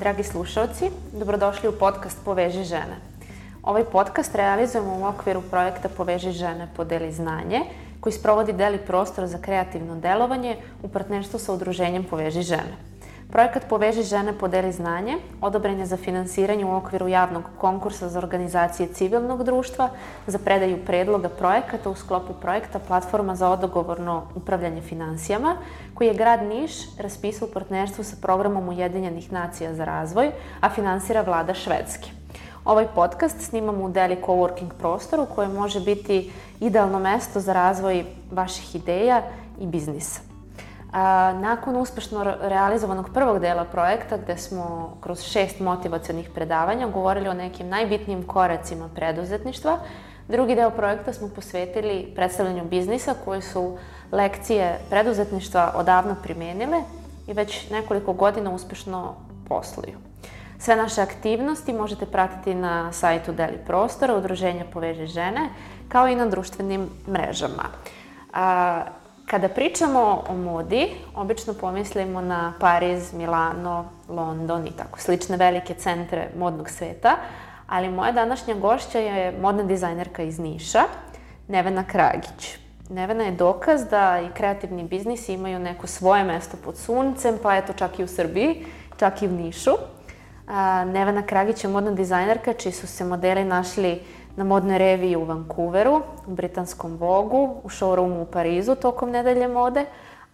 [0.00, 2.96] dragi slušalci, dobrodošli u podcast Poveži žene.
[3.62, 7.60] Ovaj podcast realizujemo u okviru projekta Poveži žene, podeli znanje,
[8.00, 12.89] koji sprovodi Deli prostor za kreativno delovanje u partnerstvu sa udruženjem Poveži žene.
[13.30, 18.88] Projekat Poveži žene podeli znanje odobren je za finansiranje u okviru javnog konkursa za organizacije
[18.88, 19.88] civilnog društva
[20.26, 25.56] za predaju predloga projekata u sklopu projekta Platforma za odgovorno upravljanje financijama,
[25.94, 31.22] koji je grad Niš raspisao u partnerstvu sa programom Ujedinjenih nacija za razvoj, a finansira
[31.22, 32.10] vlada Švedske.
[32.64, 38.74] Ovaj podcast snimamo u Deli Coworking prostoru koje može biti idealno mesto za razvoj vaših
[38.74, 39.22] ideja
[39.60, 40.29] i biznisa.
[40.92, 47.34] A, nakon uspešno realizovanog prvog dela projekta, gde smo kroz šest motivacijonih predavanja govorili o
[47.34, 49.78] nekim najbitnijim koracima preduzetništva,
[50.28, 53.78] drugi deo projekta smo posvetili predstavljanju biznisa koje su
[54.12, 56.82] lekcije preduzetništva odavno primenile
[57.26, 59.14] i već nekoliko godina uspešno
[59.48, 59.98] posluju.
[60.58, 65.48] Sve naše aktivnosti možete pratiti na sajtu Deli prostora, Udruženja Poveže žene,
[65.88, 67.64] kao i na društvenim mrežama.
[68.32, 68.82] A,
[69.30, 76.28] Kada pričamo o modi, obično pomislimo na Pariz, Milano, London i tako slične velike centre
[76.38, 77.16] modnog sveta,
[77.66, 80.82] ali moja današnja gošća je modna dizajnerka iz Niša,
[81.48, 82.58] Nevena Kragić.
[82.88, 87.72] Nevena je dokaz da i kreativni biznisi imaju neko svoje mesto pod suncem, pa eto
[87.72, 88.66] čak i u Srbiji,
[88.98, 89.70] čak i u Nišu.
[90.86, 94.00] Nevena Kragić je modna dizajnerka čiji su se modeli našli
[94.40, 99.84] na modnoj reviji u Vancouveru, u britanskom Vogu, u showroomu u Parizu tokom nedelje mode,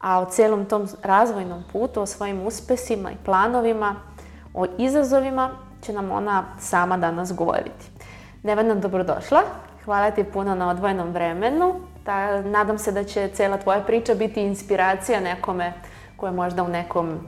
[0.01, 3.97] a o celom tom razvojnom putu, o svojim uspesima i planovima,
[4.55, 5.51] o izazovima
[5.83, 7.91] će nam ona sama danas govoriti.
[8.43, 9.41] Nevena, dobrodošla.
[9.85, 11.75] Hvala ti puno na odvojenom vremenu.
[12.05, 15.73] Ta, nadam se da će cela tvoja priča biti inspiracija nekome
[16.17, 17.19] ko je možda u nekom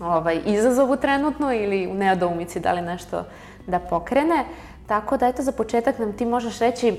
[0.00, 3.24] ovaj, izazovu trenutno ili u neodoumici da li nešto
[3.66, 4.44] da pokrene.
[4.90, 6.96] Tako da, eto, za početak nam ti možeš reći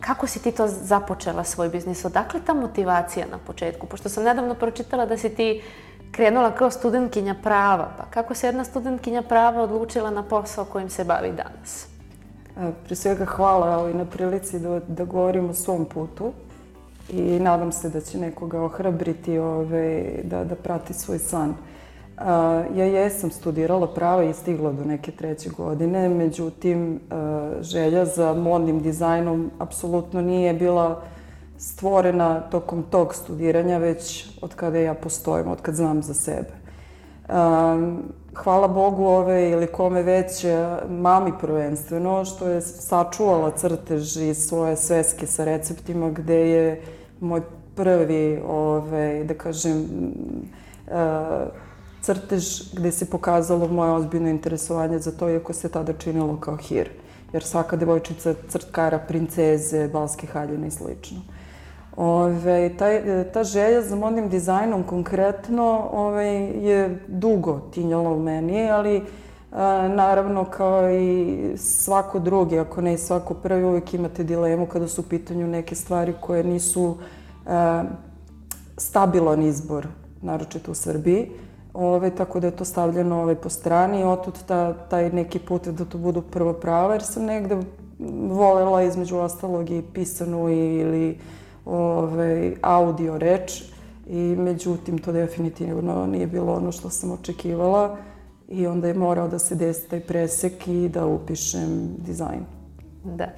[0.00, 2.04] kako si ti to započela svoj biznis?
[2.04, 3.86] Odakle ta motivacija na početku?
[3.86, 5.62] Pošto sam nedavno pročitala da si ti
[6.12, 11.04] krenula kao studentkinja prava, pa kako se jedna studentkinja prava odlučila na posao kojim se
[11.04, 11.86] bavi danas?
[12.56, 16.32] E, Pre svega hvala ovaj, na prilici da, da govorim o svom putu
[17.08, 21.54] i nadam se da će nekoga ohrabriti ovaj, da, da prati svoj san.
[22.74, 27.00] Ja jesam studirala prava i stigla do neke treće godine, međutim,
[27.60, 31.02] želja za modnim dizajnom apsolutno nije bila
[31.58, 36.50] stvorena tokom tog studiranja, već od kada ja postojim, od kad znam za sebe.
[38.34, 40.44] Hvala Bogu ove ili kome već,
[40.88, 46.82] mami prvenstveno, što je sačuvala crtež i svoje sveske sa receptima gde je
[47.20, 47.40] moj
[47.74, 49.84] prvi, ove, da kažem,
[52.10, 56.88] crtež gde se pokazalo moje ozbiljno interesovanje za to, iako se tada činilo kao hir.
[57.32, 61.20] Jer svaka devojčica crtkara, princeze, balske haljine i slično.
[61.96, 66.26] Ove, taj, ta želja za modnim dizajnom konkretno ove,
[66.62, 69.02] je dugo tinjala u meni, ali
[69.52, 74.88] a, naravno kao i svako drugi, ako ne i svako prvi, uvijek imate dilemu kada
[74.88, 76.96] su u pitanju neke stvari koje nisu
[77.46, 77.84] a,
[78.76, 79.86] stabilan izbor,
[80.22, 81.30] naročito u Srbiji.
[81.74, 85.68] Ove, tako da je to stavljeno ove, po strani i otud ta, taj neki put
[85.68, 87.56] da to budu prvo prava, jer sam negde
[88.30, 91.18] volela između ostalog i pisanu ili
[91.64, 93.62] ove, audio reč
[94.06, 97.96] i međutim to definitivno nije bilo ono što sam očekivala
[98.48, 102.44] i onda je morao da se desi taj presek i da upišem dizajn.
[103.04, 103.28] Da.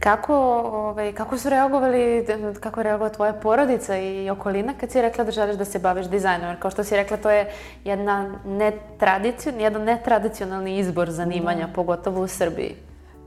[0.00, 0.34] Kako,
[0.72, 2.26] ovaj, kako su reagovali,
[2.60, 6.06] kako je reagovala tvoja porodica i okolina kad si rekla da želiš da se baviš
[6.06, 6.48] dizajnom?
[6.48, 7.50] Jer kao što si rekla, to je
[7.84, 11.72] jedna netradicion, jedan netradicionalni izbor zanimanja, da.
[11.72, 12.76] pogotovo u Srbiji.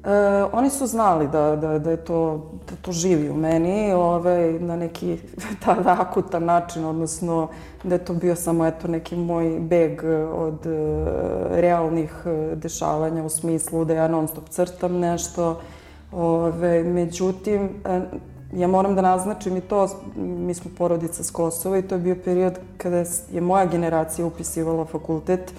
[0.03, 0.09] E,
[0.51, 4.75] oni su znali da, da, da je to, da to živi u meni, ovaj, na
[4.75, 5.17] neki
[5.65, 7.47] tada akutan način, odnosno
[7.83, 10.03] da je to bio samo eto neki moj beg
[10.33, 11.07] od uh,
[11.51, 15.59] realnih uh, dešavanja u smislu da ja non stop crtam nešto,
[16.15, 18.01] Ove, međutim, e,
[18.55, 22.15] ja moram da naznačim i to, mi smo porodica s Kosova i to je bio
[22.25, 25.53] period kada je moja generacija upisivala fakultet.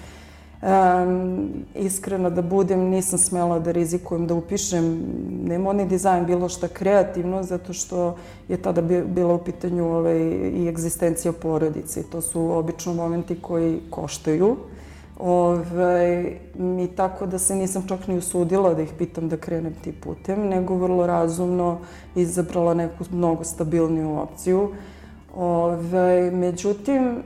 [0.61, 5.03] Um, iskreno da budem, nisam smela da rizikujem da upišem
[5.43, 8.15] ne modni dizajn, bilo šta kreativno, zato što
[8.49, 10.17] je tada bila u pitanju ovaj,
[10.53, 12.03] i egzistencija porodice.
[12.03, 14.55] To su obično momenti koji koštaju.
[15.19, 16.37] Ove,
[16.83, 20.47] I tako da se nisam čak ni usudila da ih pitam da krenem ti putem,
[20.47, 21.79] nego vrlo razumno
[22.15, 24.69] izabrala neku mnogo stabilniju opciju.
[25.35, 27.21] Ove, međutim, e,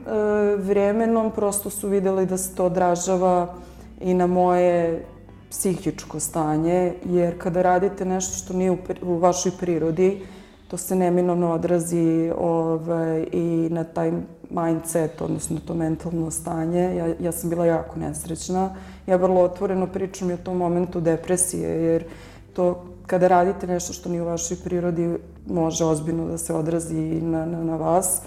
[0.56, 3.54] vremenom prosto su videli da se to odražava
[4.00, 5.04] i na moje
[5.50, 10.22] psihičko stanje, jer kada radite nešto što nije u, u vašoj prirodi,
[10.70, 14.12] to se neminovno odrazi ovaj, i na taj
[14.50, 16.96] mindset, odnosno to mentalno stanje.
[16.96, 18.74] Ja, ja sam bila jako nesrećna.
[19.06, 22.04] Ja vrlo otvoreno pričam i o tom momentu depresije, jer
[22.52, 27.46] to kada radite nešto što nije u vašoj prirodi, može ozbiljno da se odrazi na,
[27.46, 28.22] na, na vas.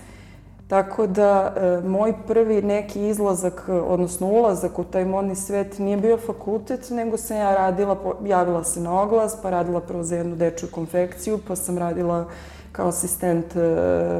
[0.74, 6.18] Tako da, e, moj prvi neki izlazak, odnosno ulazak u taj modni svet nije bio
[6.18, 10.70] fakultet, nego sam ja radila, javila se na oglas, pa radila prvo za jednu dečju
[10.72, 12.26] konfekciju, pa sam radila
[12.72, 13.60] kao asistent e,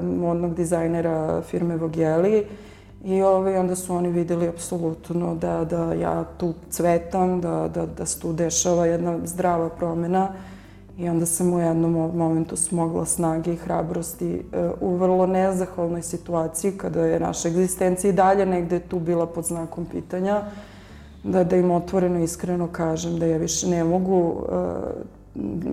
[0.02, 2.48] modnog dizajnera firme Vogeli.
[3.04, 8.06] I ovaj, onda su oni videli apsolutno da, da ja tu cvetam, da, da, da
[8.06, 10.28] se tu dešava jedna zdrava promena.
[10.98, 16.72] I onda sam u jednom momentu smogla snage i hrabrosti e, u vrlo nezahvalnoj situaciji
[16.72, 20.42] kada je naša egzistencija i dalje negde tu bila pod znakom pitanja,
[21.24, 24.46] da, da im otvoreno iskreno kažem da ja više ne mogu uh,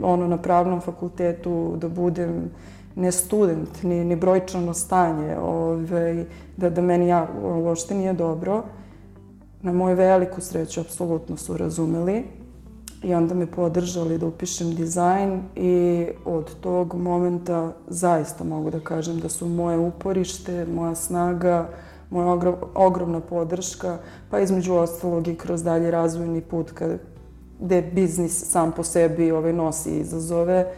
[0.02, 2.50] ono na pravnom fakultetu da budem
[2.96, 6.24] ne student, ni, ni brojčano stanje, ovaj,
[6.56, 8.62] da, da meni ja uopšte nije dobro.
[9.62, 12.24] Na moju veliku sreću, apsolutno su razumeli
[13.02, 19.20] i onda me podržali da upišem dizajn i od tog momenta zaista mogu da kažem
[19.20, 21.68] da su moje uporište, moja snaga,
[22.10, 23.98] moja ogrom, ogromna podrška,
[24.30, 26.98] pa između ostalog i kroz dalje razvojni put kad,
[27.60, 30.72] gde biznis sam po sebi ovaj, nosi izazove,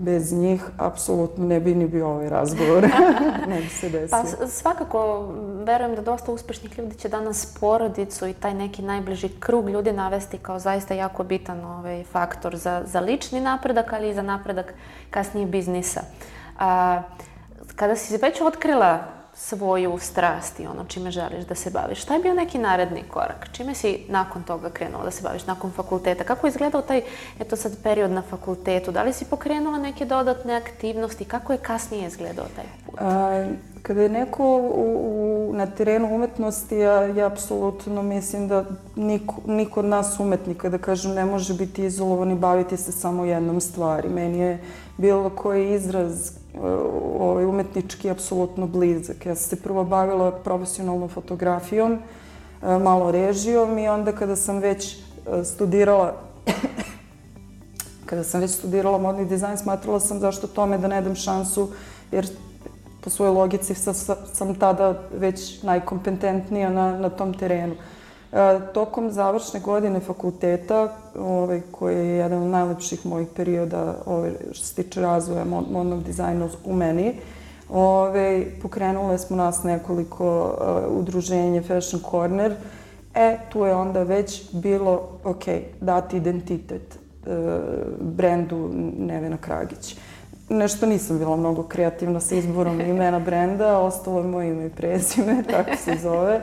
[0.00, 2.82] bez njih apsolutno ne bi ni bio ovaj razgovor.
[3.52, 4.18] ne bi se desio.
[4.38, 5.28] Pa svakako,
[5.64, 10.38] verujem da dosta uspešnih ljudi će danas porodicu i taj neki najbliži krug ljudi navesti
[10.38, 14.74] kao zaista jako bitan ovaj faktor za, za lični napredak, ali i za napredak
[15.10, 16.00] kasnije biznisa.
[16.58, 17.02] A,
[17.76, 22.02] kada si već otkrila svoju strast i ono čime želiš da se baviš.
[22.02, 23.48] Šta je bio neki naredni korak?
[23.52, 26.24] Čime si nakon toga krenula da se baviš, nakon fakulteta?
[26.24, 27.02] Kako je izgledao taj,
[27.40, 28.92] eto sad, period na fakultetu?
[28.92, 31.24] Da li si pokrenula neke dodatne aktivnosti?
[31.24, 33.00] Kako je kasnije izgledao taj put?
[33.00, 33.46] A,
[33.82, 38.64] kada je neko u, u, na terenu umetnosti, ja, ja apsolutno mislim da
[38.96, 43.24] niko, niko od nas umetnika, da kažem, ne može biti izolovan i baviti se samo
[43.24, 44.08] jednom stvari.
[44.08, 44.62] Meni je
[44.96, 49.26] bilo koji izraz ovaj, umetnički apsolutno blizak.
[49.26, 54.94] Ja sam se prvo bavila profesionalnom fotografijom, e, malo režijom i onda kada sam već
[54.94, 56.14] e, studirala
[58.06, 61.68] kada sam već studirala modni dizajn, smatrala sam zašto tome da ne dam šansu,
[62.12, 62.26] jer
[63.00, 63.94] po svojoj logici sam,
[64.32, 67.74] sam tada već najkompetentnija na, na tom terenu.
[67.74, 67.99] E,
[68.74, 70.88] tokom završne godine fakulteta,
[71.18, 76.48] ovaj, koji je jedan od najlepših mojih perioda ovaj, što se tiče razvoja modnog dizajna
[76.64, 77.14] u meni,
[77.68, 80.56] ovaj, pokrenule smo nas nekoliko
[80.88, 82.54] uh, udruženje Fashion Corner.
[83.14, 85.44] E, tu je onda već bilo, ok,
[85.80, 87.32] dati identitet uh,
[88.00, 89.96] brendu Nevena Kragić.
[90.48, 95.42] Nešto nisam bila mnogo kreativna sa izborom imena brenda, ostalo je moje ime i prezime,
[95.50, 96.40] tako se zove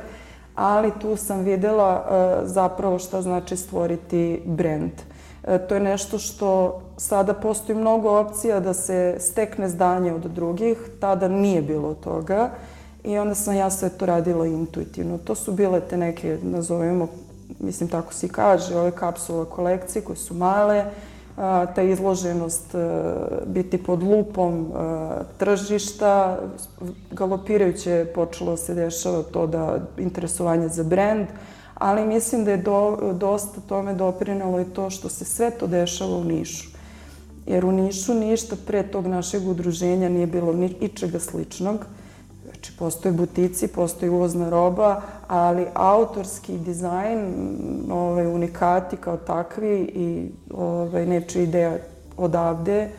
[0.57, 4.91] ali tu sam videla uh, zapravo šta znači stvoriti brand.
[4.91, 10.77] Uh, to je nešto što sada postoji mnogo opcija da se stekne zdanje od drugih,
[10.99, 12.49] tada nije bilo toga
[13.03, 15.17] i onda sam ja sve to radila intuitivno.
[15.17, 17.07] To su bile te neke, nazovemo,
[17.59, 20.85] mislim tako se i kaže, ove kapsule kolekcije koje su male,
[21.75, 22.75] ta izloženost
[23.45, 24.71] biti pod lupom
[25.37, 26.39] tržišta.
[27.11, 31.27] Galopirajuće počelo se dešava to da interesovanje za brend,
[31.73, 36.17] ali mislim da je do, dosta tome doprinalo i to što se sve to dešava
[36.17, 36.69] u Nišu.
[37.45, 41.85] Jer u Nišu ništa pre tog našeg udruženja nije bilo ničega sličnog.
[42.47, 47.19] Znači, postoje butici, postoji uvozna roba, ali autorski dizajn,
[47.91, 51.77] ovaj, unikati kao takvi i ovaj, nečija ideja
[52.17, 52.89] odavde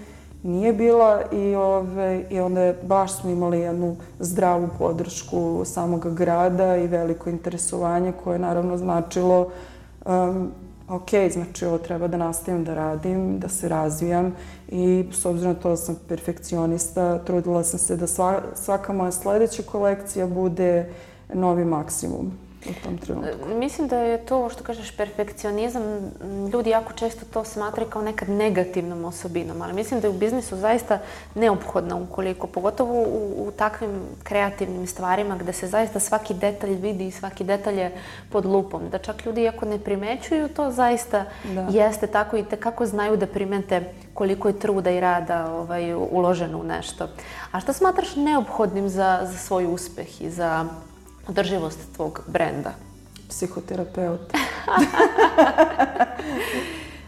[0.43, 6.77] nije bila i, ovaj, i onda je, baš smo imali jednu zdravu podršku samog grada
[6.77, 9.51] i veliko interesovanje koje je naravno značilo
[10.07, 10.51] um,
[10.89, 14.35] ok, znači ovo treba da nastavim da radim, da se razvijam
[14.69, 19.13] i s obzirom na to da sam perfekcionista, trudila sam se da sva, svaka moja
[19.13, 20.93] sledeća kolekcija bude
[21.35, 22.33] novi maksimum
[22.71, 23.49] u tom trenutku.
[23.55, 25.83] Mislim da je to što kažeš perfekcionizam,
[26.53, 30.57] ljudi jako često to smatraju kao nekad negativnom osobinom, ali mislim da je u biznisu
[30.57, 30.99] zaista
[31.35, 37.11] neophodna ukoliko, pogotovo u, u takvim kreativnim stvarima gde se zaista svaki detalj vidi i
[37.11, 37.93] svaki detalj je
[38.31, 38.91] pod lupom.
[38.91, 41.67] Da čak ljudi ako ne primećuju to zaista da.
[41.71, 46.63] jeste tako i tekako znaju da primete koliko je truda i rada ovaj, uloženo u
[46.63, 47.09] nešto.
[47.53, 50.67] A šta smatraš neophodnim za, za svoj uspeh i za
[51.29, 52.73] održivost tvog brenda?
[53.29, 54.21] psihoterapeut.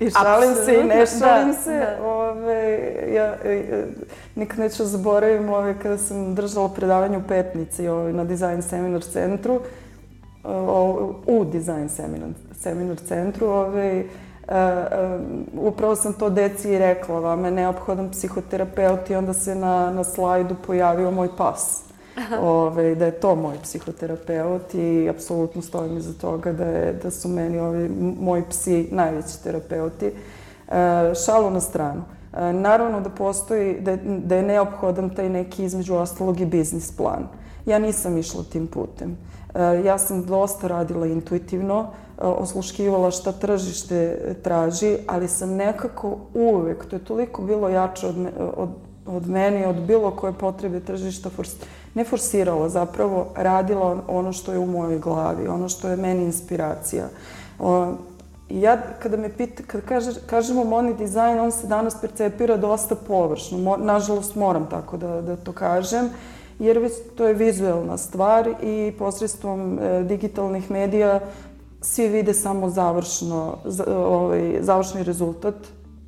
[0.00, 1.76] I šalim se i ne da, šalim da, se.
[1.78, 2.06] Da.
[2.06, 3.86] Ove, ja, ja, e,
[4.34, 9.60] nikad neću zaboravim ove, kada sam držala predavanje u Petnici ove, na Design Seminar centru,
[10.44, 12.28] o, u Design Seminar,
[12.60, 14.04] seminar centru, ove,
[14.50, 19.54] Uh, uh, upravo sam to deci i rekla, vama je neophodan psihoterapeut i onda se
[19.54, 21.89] na, na slajdu pojavio moj pas.
[22.40, 27.28] Ove, da je to moj psihoterapeut i apsolutno stojim iza toga da, je, da su
[27.28, 27.88] meni ovi
[28.20, 30.06] moji psi najveći terapeuti.
[30.06, 30.12] E,
[31.24, 32.02] šalu na stranu.
[32.32, 37.28] E, naravno da postoji, da, da je neophodan taj neki između ostalog i biznis plan.
[37.66, 39.16] Ja nisam išla tim putem.
[39.54, 46.86] E, ja sam dosta radila intuitivno, e, osluškivala šta tržište traži, ali sam nekako uvek,
[46.86, 48.16] to je toliko bilo jače od,
[48.56, 48.68] od,
[49.06, 51.30] od mene, od bilo koje potrebe tržišta,
[51.94, 57.08] ne forsirala, zapravo radila ono što je u mojoj glavi, ono što je meni inspiracija.
[57.58, 57.92] O,
[58.50, 63.58] ja, kada me pita, kada kaže, kažemo modni dizajn, on se danas percepira dosta površno.
[63.58, 66.10] Mo, nažalost, moram tako da, da to kažem,
[66.58, 71.20] jer to je vizuelna stvar i posredstvom e, digitalnih medija
[71.80, 75.54] svi vide samo završno, za, ovaj, završni rezultat,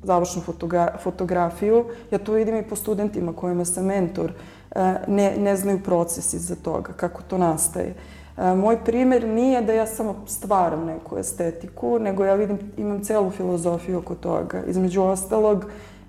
[0.03, 1.85] završnu fotogra, fotografiju.
[2.11, 4.31] Ja to vidim i po studentima kojima sam mentor.
[4.75, 7.93] E, ne, ne znaju proces iza toga, kako to nastaje.
[8.37, 13.29] E, moj primer nije da ja samo stvaram neku estetiku, nego ja vidim, imam celu
[13.29, 14.63] filozofiju oko toga.
[14.67, 15.65] Između ostalog,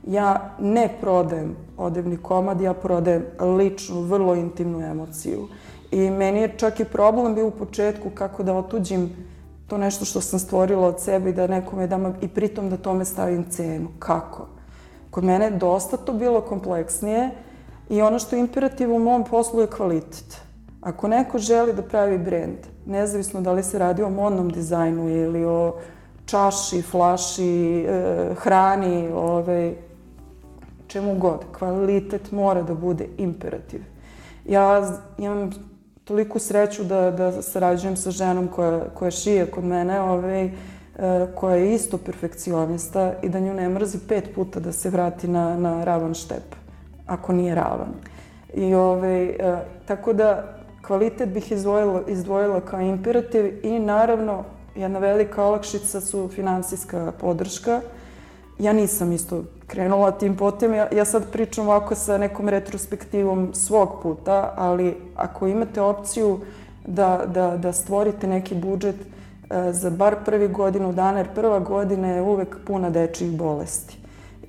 [0.07, 3.25] ja ne prodajem odevni komad, ja prodajem
[3.59, 5.49] ličnu, vrlo intimnu emociju.
[5.91, 9.11] I meni je čak i problem bio u početku kako da otuđim
[9.67, 13.05] to nešto što sam stvorila od sebe i da nekome dam i pritom da tome
[13.05, 13.89] stavim cenu.
[13.99, 14.47] Kako?
[15.11, 17.31] Kod mene je dosta to bilo kompleksnije
[17.89, 20.41] I ono što je imperativ u mom poslu je kvalitet.
[20.81, 25.45] Ako neko želi da pravi brend, nezavisno da li se radi o modnom dizajnu ili
[25.45, 25.75] o
[26.27, 29.75] čaši, flaši, e, hrani, ovaj,
[30.87, 33.81] čemu god, kvalitet mora da bude imperativ.
[34.45, 35.51] Ja imam
[36.05, 40.51] toliku sreću da, da sarađujem sa ženom koja, koja šije kod mene, ovaj, e,
[41.35, 45.57] koja je isto perfekcionista i da nju ne mrzi pet puta da se vrati na,
[45.57, 46.55] na ravan štep
[47.07, 47.95] ako nije ravan.
[48.55, 49.37] I ovaj, e,
[49.87, 50.57] tako da
[50.87, 54.45] kvalitet bih izdvojila, izdvojila kao imperativ i naravno
[54.75, 57.81] jedna velika olakšica su finansijska podrška.
[58.59, 60.75] Ja nisam isto krenula tim potem.
[60.75, 66.39] Ja, ja sad pričam ovako sa nekom retrospektivom svog puta, ali ako imate opciju
[66.87, 72.09] da, da, da stvorite neki budžet e, za bar prvi godinu dana, jer prva godina
[72.09, 73.99] je uvek puna dečjih bolesti.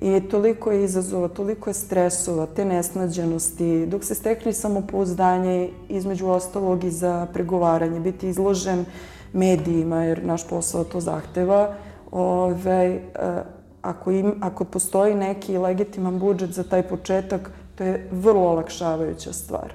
[0.00, 6.84] I toliko je izazova, toliko je stresova, te nesnađenosti, dok se stekne samopouzdanje, između ostalog
[6.84, 8.84] i za pregovaranje, biti izložen
[9.32, 11.74] medijima, jer naš posao to zahteva,
[12.10, 13.00] ove, ovaj,
[13.86, 19.72] ako, im, ako postoji neki legitiman budžet za taj početak, to je vrlo olakšavajuća stvar.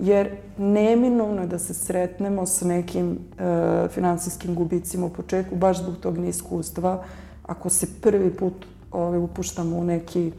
[0.00, 5.96] Jer neminovno je da se sretnemo sa nekim e, finansijskim gubicima u početku, baš zbog
[5.96, 7.04] tog neiskustva,
[7.46, 10.32] ako se prvi put ovaj, upuštamo u neki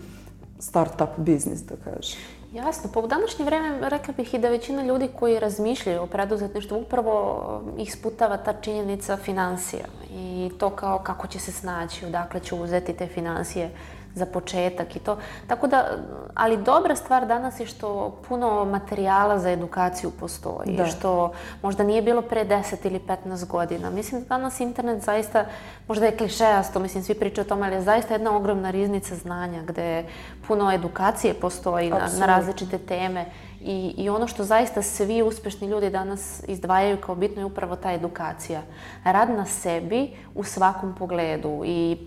[0.59, 2.38] start-up biznis, da kažem.
[2.53, 6.77] Jasno, pa u današnje vreme rekla bih i da većina ljudi koji razmišljaju o preduzetništvu
[6.77, 12.55] upravo ih sputava ta činjenica financija i to kao kako će se snaći, odakle će
[12.55, 13.71] uzeti te financije
[14.15, 15.17] za početak i to.
[15.47, 15.85] Tako da,
[16.35, 20.85] ali dobra stvar danas je što puno materijala za edukaciju postoji, da.
[20.85, 23.89] što možda nije bilo pre 10 ili 15 godina.
[23.89, 25.45] Mislim da danas internet zaista,
[25.87, 29.61] možda je klišejasto, mislim svi pričaju o tome, ali je zaista jedna ogromna riznica znanja
[29.63, 30.05] gde
[30.47, 33.25] puno edukacije postoji na, na različite teme.
[33.61, 37.91] I, I ono što zaista svi uspešni ljudi danas izdvajaju kao bitno je upravo ta
[37.91, 38.61] edukacija.
[39.03, 41.97] Rad na sebi u svakom pogledu i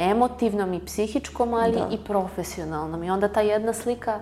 [0.00, 1.88] emotivnom i psihičkom, ali da.
[1.92, 3.04] i profesionalnom.
[3.04, 4.20] I onda ta jedna slika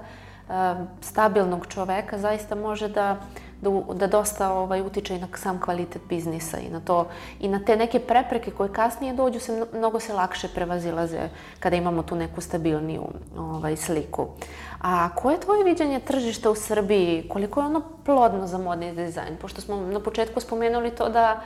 [0.49, 0.55] uh,
[1.01, 3.21] stabilnog čoveka zaista može da,
[3.61, 7.07] da, da dosta ovaj, utiče i na sam kvalitet biznisa i na to
[7.41, 11.29] i na te neke prepreke koje kasnije dođu se mnogo se lakše prevazilaze
[11.61, 13.03] kada imamo tu neku stabilniju
[13.39, 14.27] ovaj, sliku.
[14.81, 17.29] A koje je tvoje viđanje tržišta u Srbiji?
[17.29, 19.37] Koliko je ono plodno za modni dizajn?
[19.41, 21.41] Pošto smo na početku spomenuli to da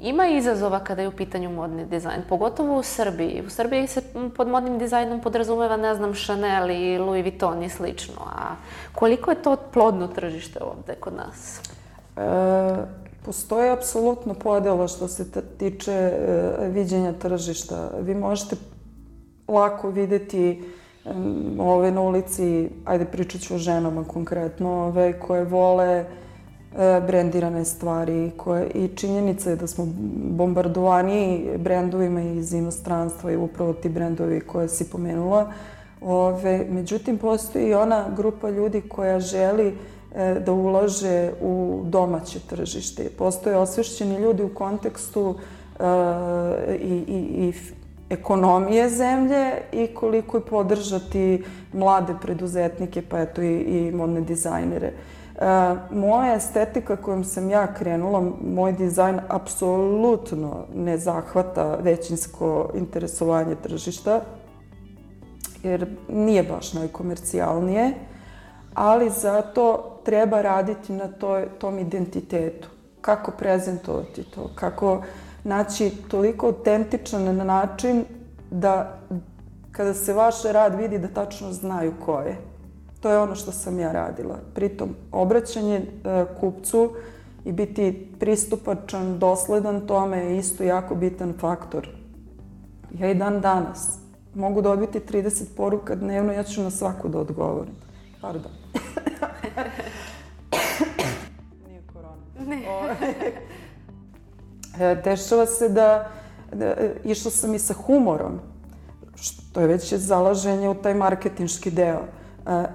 [0.00, 3.42] Ima izazova kada je u pitanju modni dizajn, pogotovo u Srbiji.
[3.46, 4.02] U Srbiji se
[4.36, 8.22] pod modnim dizajnom podrazumeva, ne znam, Chanel i Louis Vuitton i slično.
[8.26, 8.56] A
[8.92, 11.60] koliko je to plodno tržište ovde kod nas?
[12.16, 12.20] E,
[13.24, 15.24] postoje apsolutno podela što se
[15.58, 17.90] tiče e, viđenja tržišta.
[18.00, 18.56] Vi možete
[19.48, 20.64] lako videti
[21.58, 26.04] ove na ulici, ajde pričat ću o ženama konkretno, ove koje vole
[27.06, 33.88] brendirane stvari koje, i činjenica je da smo bombardovani brendovima iz inostranstva i upravo ti
[33.88, 35.52] brendovi koje si pomenula.
[36.00, 39.74] Ove, međutim, postoji i ona grupa ljudi koja želi
[40.14, 43.10] e, da ulaže u domaće tržište.
[43.18, 45.84] Postoje osvešćeni ljudi u kontekstu e,
[46.80, 47.52] i, i, i
[48.10, 54.86] ekonomije zemlje i koliko je podržati mlade preduzetnike, pa eto i, i modne dizajnere.
[54.86, 54.92] E,
[55.90, 58.22] moja estetika kojom sam ja krenula,
[58.54, 64.20] moj dizajn apsolutno ne zahvata većinsko interesovanje tržišta,
[65.62, 67.94] jer nije baš najkomercijalnije,
[68.74, 72.68] ali zato treba raditi na toj, tom identitetu.
[73.00, 75.02] Kako prezentovati to, kako
[75.44, 78.04] naći toliko autentičan na način
[78.50, 78.98] da
[79.72, 82.47] kada se vaš rad vidi da tačno znaju ko je.
[83.00, 84.38] To je ono što sam ja radila.
[84.54, 85.84] Pritom, obraćanje e,
[86.40, 86.90] kupcu
[87.44, 91.88] i biti pristupačan, dosledan tome je isto jako bitan faktor.
[92.98, 93.98] Ja i dan danas
[94.34, 97.74] mogu dobiti 30 poruka dnevno, ja ću na svaku da odgovorim.
[98.20, 98.52] Pardon.
[101.68, 102.22] Nije korona.
[102.46, 102.62] Ne.
[104.80, 106.10] E, dešava se da,
[106.52, 108.40] da e, išla sam i sa humorom,
[109.16, 112.17] što je već zalaženje u taj marketinški deo.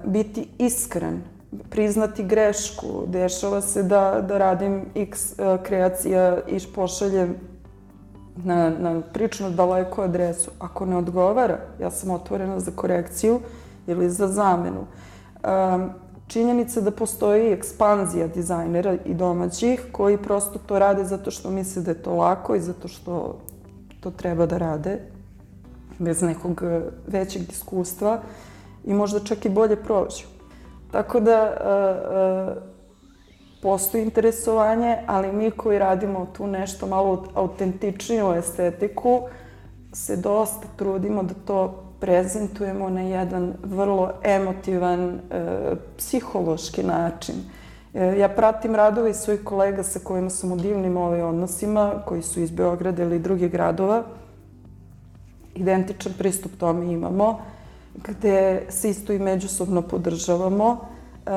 [0.04, 1.22] Biti iskren,
[1.70, 3.06] priznati grešku.
[3.06, 7.34] Dešava se da, da radim x kreacija i pošaljem
[8.36, 10.50] na, na prično daleku adresu.
[10.58, 13.40] Ako ne odgovara, ja sam otvorena za korekciju
[13.86, 14.80] ili za zamenu.
[14.80, 15.90] Um,
[16.26, 21.90] činjenica da postoji ekspanzija dizajnera i domaćih koji prosto to rade zato što misle da
[21.90, 23.38] je to lako i zato što
[24.00, 25.00] to treba da rade
[25.98, 26.62] bez nekog
[27.06, 28.20] većeg iskustva
[28.84, 30.24] i možda čak i bolje prođu.
[30.90, 32.62] Tako da uh, uh,
[33.62, 39.20] postoji interesovanje, ali mi koji radimo tu nešto malo autentičniju estetiku
[39.94, 45.18] se dosta trudimo da to prezentujemo na jedan vrlo emotivan, e,
[45.96, 47.34] psihološki način.
[47.94, 52.40] E, ja pratim radove svojih kolega sa kojima sam u divnim ovaj odnosima, koji su
[52.40, 54.02] iz Beograda ili drugih gradova.
[55.54, 57.40] Identičan pristup tome imamo,
[57.94, 60.78] gde se isto i međusobno podržavamo.
[61.26, 61.30] E,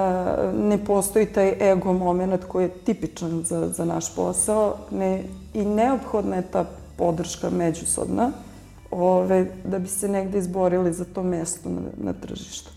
[0.53, 6.35] ne postoji taj ego moment koji je tipičan za, za naš posao ne, i neophodna
[6.35, 6.65] je ta
[6.97, 8.31] podrška međusobna
[8.91, 12.76] ove, da bi se negde izborili za to mesto na, na tržištu.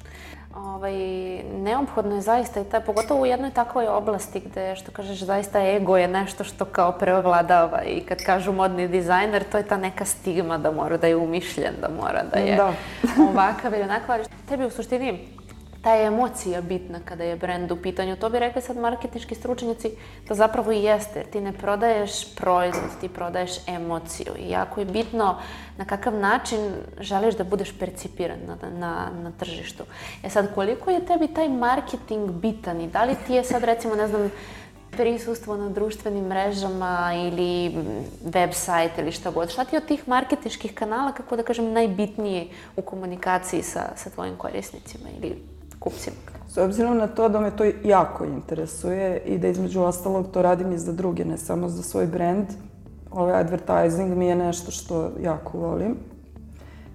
[0.55, 0.95] Ovaj,
[1.43, 5.97] neophodno je zaista i taj, pogotovo u jednoj takvoj oblasti gde, što kažeš, zaista ego
[5.97, 10.59] je nešto što kao preovladava i kad kažu modni dizajner, to je ta neka stigma
[10.59, 12.73] da mora da je umišljen, da mora da je da.
[13.31, 14.19] ovakav ili onakav.
[14.49, 15.29] Tebi u suštini
[15.83, 18.17] ta je emocija bitna kada je brend u pitanju.
[18.17, 19.91] To bi rekli sad marketinški stručnjaci
[20.29, 24.33] da zapravo i jeste, ti ne prodaješ proizvod, ti prodaješ emociju.
[24.39, 25.37] I jako je bitno
[25.77, 26.59] na kakav način
[27.01, 29.85] želiš da budeš percipiran na, na, na tržištu.
[30.25, 33.95] E sad, koliko je tebi taj marketing bitan i da li ti je sad recimo,
[33.95, 34.31] ne znam,
[34.91, 37.75] prisustvo na društvenim mrežama ili
[38.25, 39.51] web sajt ili šta god.
[39.51, 44.37] Šta ti od tih marketinških kanala, kako da kažem, najbitniji u komunikaciji sa, sa tvojim
[44.37, 46.17] korisnicima ili kupcima?
[46.49, 50.73] S obzirom na to da me to jako interesuje i da između ostalog to radim
[50.73, 52.47] i za druge, ne samo za svoj brand,
[53.11, 55.97] ovaj advertising mi je nešto što jako volim.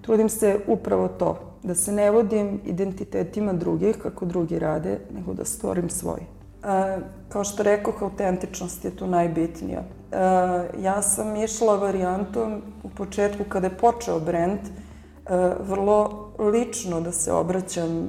[0.02, 5.45] Trudim se upravo to, da se ne vodim identitetima drugih, kako drugi rade, nego da
[5.45, 6.19] stvorim svoj.
[6.19, 6.98] E,
[7.30, 9.80] kao što rekoh, autentičnost je tu najbitnija.
[9.80, 10.17] E,
[10.82, 14.60] ja sam išla varijantom u početku kada je počeo brand,
[15.59, 18.07] vrlo lično da se obraćam uh,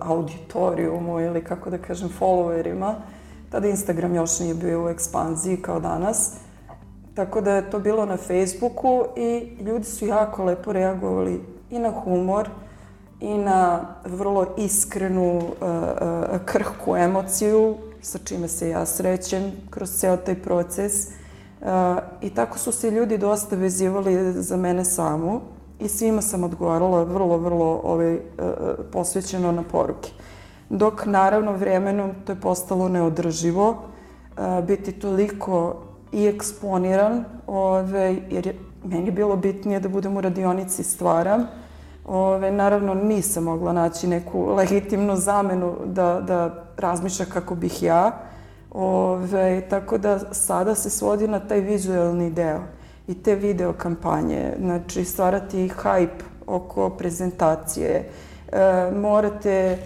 [0.00, 2.94] auditorijumu ili kako da kažem followerima.
[3.50, 6.32] Tada Instagram još nije bio u ekspanziji kao danas.
[7.14, 11.90] Tako da je to bilo na Facebooku i ljudi su jako lepo reagovali i na
[11.90, 12.48] humor
[13.20, 15.44] i na vrlo iskrenu, uh,
[16.44, 21.08] krhku emociju sa čime se ja srećem kroz ceo taj proces.
[22.20, 25.40] I tako su se ljudi dosta vezivali za mene samu
[25.80, 28.20] i svima sam odgovarala vrlo, vrlo ovaj, e,
[28.92, 30.10] posvećeno na poruke.
[30.70, 33.76] Dok naravno vremenom to je postalo neodrživo,
[34.36, 35.76] e, biti toliko
[36.12, 41.46] i eksponiran, ove, jer je meni bilo bitnije da budem u radionici stvaram.
[42.04, 48.12] Ove, naravno nisam mogla naći neku legitimnu zamenu da, da razmišlja kako bih ja.
[48.70, 52.60] Ove, tako da sada se svodi na taj vizualni deo
[53.08, 58.08] i te video kampanje, znači stvarati hype oko prezentacije.
[58.52, 59.78] E, morate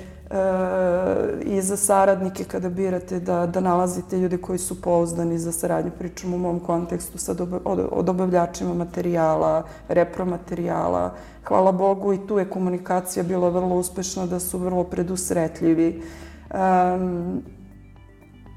[1.44, 5.90] i za saradnike kada birate da, da nalazite ljude koji su pouzdani za saradnju.
[5.98, 11.14] Pričam u mom kontekstu sad o dobavljačima materijala, repromaterijala.
[11.44, 16.02] Hvala Bogu i tu je komunikacija bila vrlo uspešna, da su vrlo predusretljivi.
[16.54, 17.42] Um,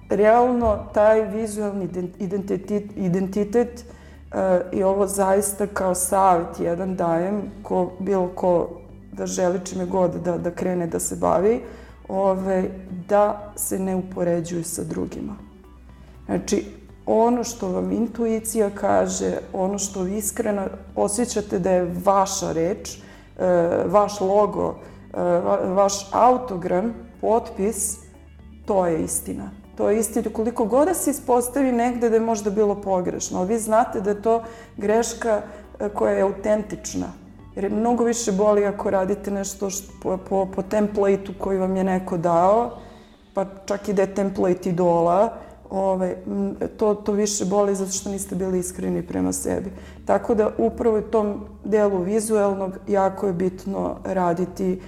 [0.10, 3.86] realno, taj vizualni identitet, identitet
[4.72, 8.69] i ovo zaista kao savjet jedan dajem, ko, bilo ko
[9.12, 11.62] da želi čime god da, da krene da se bavi,
[12.08, 12.69] ove,
[13.10, 15.36] da se ne upoređuju sa drugima.
[16.26, 16.65] Znači,
[17.06, 20.62] ono što vam intuicija kaže, ono što vi iskreno
[20.96, 23.00] osjećate da je vaša reč, e,
[23.86, 24.76] vaš logo,
[25.13, 25.22] e,
[25.74, 27.98] vaš autogram, potpis,
[28.65, 29.62] to je istina.
[29.75, 30.29] To je istina.
[30.33, 34.09] Koliko god da se ispostavi negde da je možda bilo pogrešno, ali vi znate da
[34.09, 34.43] je to
[34.77, 35.41] greška
[35.79, 37.23] e, koja je autentična
[37.55, 41.75] Jer je mnogo više boli ako radite nešto što, po, po, po template-u koji vam
[41.75, 42.71] je neko dao,
[43.33, 45.33] pa čak i da je template idola,
[45.69, 46.15] ove,
[46.77, 49.71] to, to više boli zato što niste bili iskreni prema sebi.
[50.05, 54.81] Tako da upravo u tom delu vizuelnog jako je bitno raditi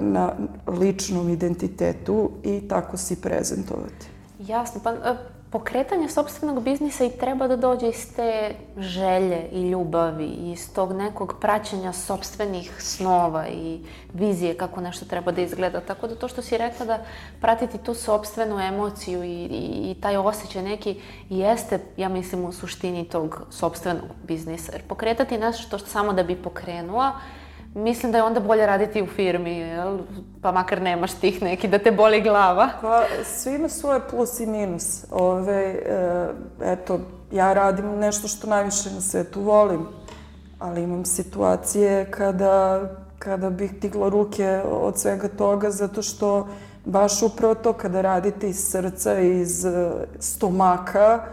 [0.00, 0.32] na
[0.66, 4.06] ličnom identitetu i tako si prezentovati.
[4.38, 5.16] Jasno, pa e,
[5.50, 11.34] pokretanje sobstvenog biznisa i treba da dođe iz te želje i ljubavi, iz tog nekog
[11.40, 13.80] praćenja sobstvenih snova i
[14.14, 15.80] vizije kako nešto treba da izgleda.
[15.80, 17.04] Tako da to što si rekla da
[17.40, 23.04] pratiti tu sobstvenu emociju i, i, i taj osjećaj neki jeste, ja mislim, u suštini
[23.04, 24.72] tog sobstvenog biznisa.
[24.72, 27.12] Jer pokretati nešto samo da bi pokrenula,
[27.76, 29.98] mislim da je onda bolje raditi u firmi, jel?
[30.42, 32.68] pa makar nemaš tih neki da te boli glava.
[32.80, 35.04] Pa svi ima svoje plus i minus.
[35.10, 36.28] Ove, e,
[36.62, 37.00] eto,
[37.32, 39.86] ja radim nešto što najviše na svetu volim,
[40.58, 42.80] ali imam situacije kada,
[43.18, 46.48] kada bih digla ruke od svega toga zato što
[46.84, 51.24] baš upravo to kada radite iz srca, iz e, stomaka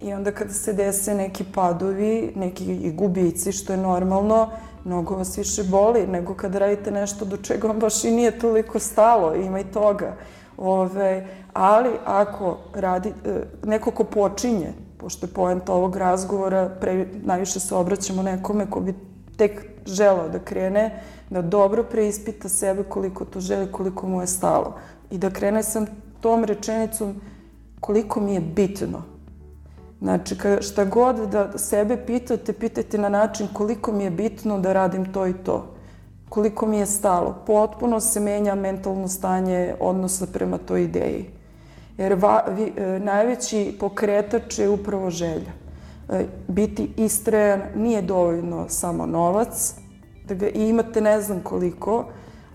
[0.00, 4.50] i onda kada se dese neki padovi, neki gubici, što je normalno,
[4.84, 8.78] mnogo vas više boli nego kada radite nešto do čega vam baš i nije toliko
[8.78, 10.16] stalo, ima i toga.
[10.56, 17.60] Ove, ali ako radi, e, neko ko počinje, pošto je poenta ovog razgovora, pre, najviše
[17.60, 18.94] se obraćamo nekome ko bi
[19.36, 24.74] tek želao da krene, da dobro preispita sebe koliko to želi, koliko mu je stalo.
[25.10, 25.86] I da krene sam
[26.20, 27.20] tom rečenicom
[27.80, 29.13] koliko mi je bitno
[30.04, 35.12] Znači, šta god da sebe pitate, pitajte na način koliko mi je bitno da radim
[35.12, 35.74] to i to.
[36.28, 37.42] Koliko mi je stalo.
[37.46, 41.30] Potpuno se menja mentalno stanje odnosa prema toj ideji.
[41.98, 45.52] Jer va, vi, e, najveći pokretač je upravo želja.
[46.08, 49.74] E, biti istrajan nije dovoljno samo novac,
[50.28, 52.04] da ga imate ne znam koliko,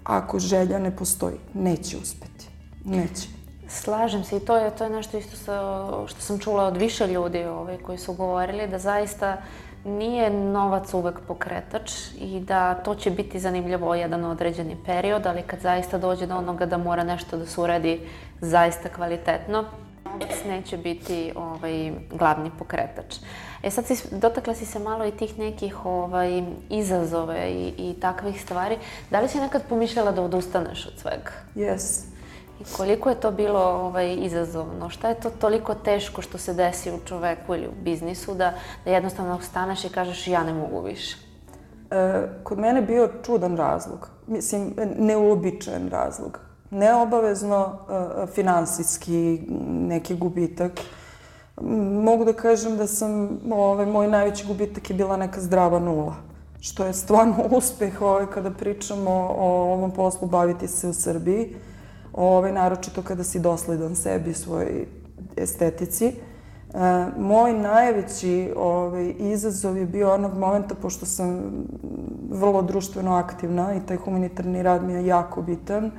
[0.04, 1.38] ako želja ne postoji.
[1.54, 2.50] Neće uspeti.
[2.86, 3.39] Neće.
[3.70, 7.08] Slažem se i to je, to je nešto isto sa, što sam čula od više
[7.08, 9.38] ljudi ovaj, koji su govorili da zaista
[9.86, 15.60] nije novac uvek pokretač i da to će biti zanimljivo jedan određeni period, ali kad
[15.60, 18.02] zaista dođe do onoga da mora nešto da se uradi
[18.42, 19.66] zaista kvalitetno,
[20.06, 23.16] novac neće biti ovaj, glavni pokretač.
[23.64, 28.42] E sad si, dotakla si se malo i tih nekih ovaj, izazove i, i takvih
[28.42, 28.78] stvari.
[29.12, 31.32] Da li si nekad pomišljala da odustaneš od svega?
[31.56, 32.09] Yes.
[32.60, 34.90] I koliko je to bilo ovaj, izazovno?
[34.90, 38.54] Šta je to toliko teško što se desi u čoveku ili u biznisu da,
[38.86, 41.18] da jednostavno staneš i kažeš ja ne mogu više?
[41.92, 44.10] E, kod mene bio čudan razlog.
[44.28, 46.40] Mislim, neuobičajen razlog.
[46.72, 50.72] Neobavezno e, finansijski neki gubitak.
[52.04, 56.16] Mogu da kažem da sam, ovaj, moj najveći gubitak je bila neka zdrava nula.
[56.62, 61.56] Što je stvarno uspeh ovaj, kada pričamo o ovom poslu baviti se u Srbiji
[62.14, 64.86] ovaj, naročito kada si dosledan sebi, svoj
[65.38, 66.06] estetici.
[66.06, 66.14] E,
[67.18, 71.42] moj najveći ovaj, izazov je bio onog momenta, pošto sam
[72.32, 75.92] vrlo društveno aktivna i taj humanitarni rad mi je jako bitan, e,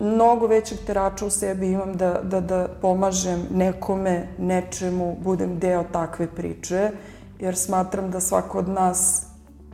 [0.00, 6.26] mnogo većeg terača u sebi imam da, da, da pomažem nekome, nečemu, budem deo takve
[6.26, 6.90] priče,
[7.38, 9.25] jer smatram da svako od nas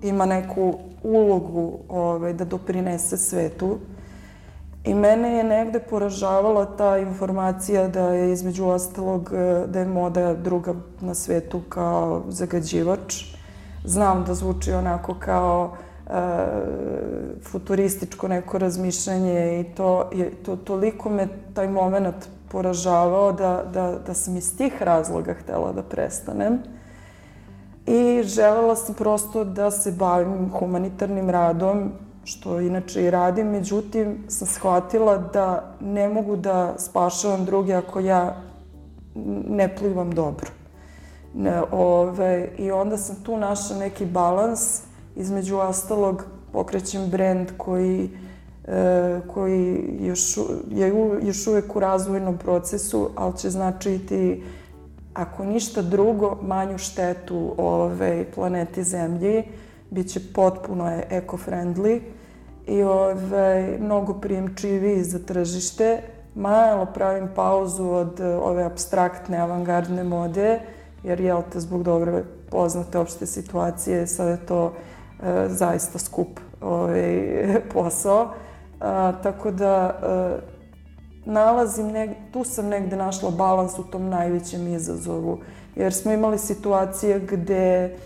[0.03, 3.79] ima neku ulogu ovaj, da doprinese svetu.
[4.85, 10.35] I mene je negde poražavala ta informacija da je između ostalog e, da je moda
[10.35, 13.25] druga na svetu kao zagađivač.
[13.85, 16.11] Znam da zvuči onako kao e,
[17.43, 24.15] futurističko neko razmišljanje i to, je, to toliko me taj moment poražavao da, da, da
[24.15, 26.59] sam iz tih razloga htela da prestanem.
[27.87, 31.93] I želela sam prosto da se bavim humanitarnim radom
[32.25, 38.43] što inače i radim, međutim sam shvatila da ne mogu da spašavam druge ako ja
[39.49, 40.51] ne plivam dobro.
[41.35, 44.81] Ne, ove, I onda sam tu našla neki balans,
[45.17, 48.11] između ostalog pokrećem brend koji,
[48.65, 50.39] e, koji još,
[50.71, 50.93] je
[51.23, 54.43] još uvek u razvojnom procesu, ali će značiti
[55.15, 59.45] ako ništa drugo, manju štetu ove planeti Zemlji,
[59.91, 62.01] bit će potpuno eco-friendly
[62.67, 66.03] i ove, mnogo prijemčiviji za tržište.
[66.35, 70.61] Malo pravim pauzu od ove abstraktne avangardne mode,
[71.03, 77.23] jer jel te zbog dobre poznate opšte situacije, sad je to e, zaista skup ovaj,
[77.75, 78.31] posao.
[78.81, 80.52] A, tako da e,
[81.25, 85.39] nalazim, neg, tu sam negde našla balans u tom najvećem izazovu.
[85.77, 87.97] Jer smo imali situacije gde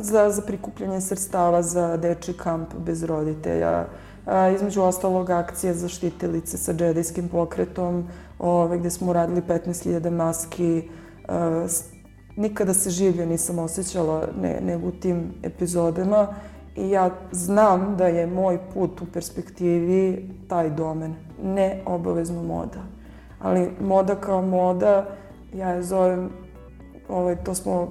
[0.00, 3.86] za, za prikupljanje sredstava za deči kamp bez roditelja,
[4.26, 10.88] a, između ostalog akcije za štitilice sa džedijskim pokretom, ove, gde smo uradili 15.000 maski.
[11.28, 11.66] A,
[12.36, 16.28] nikada se življe nisam osjećala ne, nego u tim epizodama
[16.76, 22.80] i ja znam da je moj put u perspektivi taj domen, ne obavezno moda.
[23.40, 25.06] Ali moda kao moda,
[25.54, 26.30] ja je zovem
[27.08, 27.88] ovaj, to smo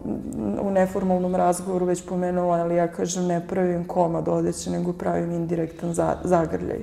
[0.61, 5.93] u neformalnom razgovoru već pomenula, ali ja kažem ne pravim komad odeće, nego pravim indirektan
[5.93, 6.79] za, zagrljaj.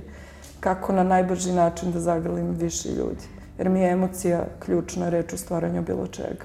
[0.60, 3.24] Kako na najbrži način da zagrlim više ljudi.
[3.58, 6.44] Jer mi je emocija ključna reč u stvaranju bilo čega.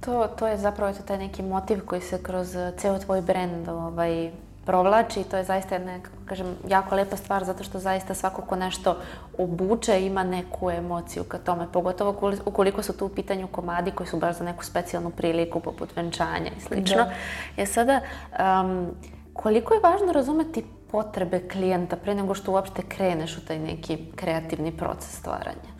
[0.00, 4.30] To, to je zapravo to taj neki motiv koji se kroz ceo tvoj brend ovaj,
[4.66, 8.56] provlači i to je zaista jedna, kažem, jako lepa stvar zato što zaista svako ko
[8.56, 8.96] nešto
[9.38, 14.16] obuče ima neku emociju ka tome, pogotovo ukoliko su tu u pitanju komadi koji su
[14.16, 16.96] baš za neku specijalnu priliku poput venčanja i slično.
[16.96, 17.12] Da.
[17.56, 18.00] Je sada,
[18.62, 18.86] um,
[19.32, 24.76] koliko je važno razumeti potrebe klijenta pre nego što uopšte kreneš u taj neki kreativni
[24.76, 25.76] proces stvaranja?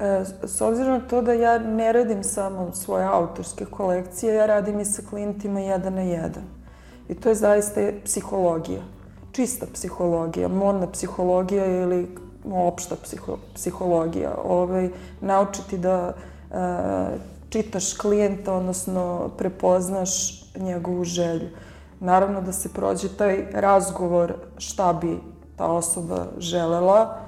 [0.00, 4.80] E, s obzirom na to da ja ne radim samo svoje autorske kolekcije, ja radim
[4.80, 6.59] i sa klijentima jedan na jedan.
[7.10, 8.82] I to je zaista psihologija.
[9.32, 14.34] Čista psihologija, modna psihologija ili opšta psiho, psihologija.
[14.44, 14.88] Ovaj,
[15.20, 16.56] naučiti da e,
[17.48, 21.48] čitaš klijenta, odnosno prepoznaš njegovu želju.
[22.00, 25.18] Naravno da se prođe taj razgovor šta bi
[25.56, 27.18] ta osoba želela,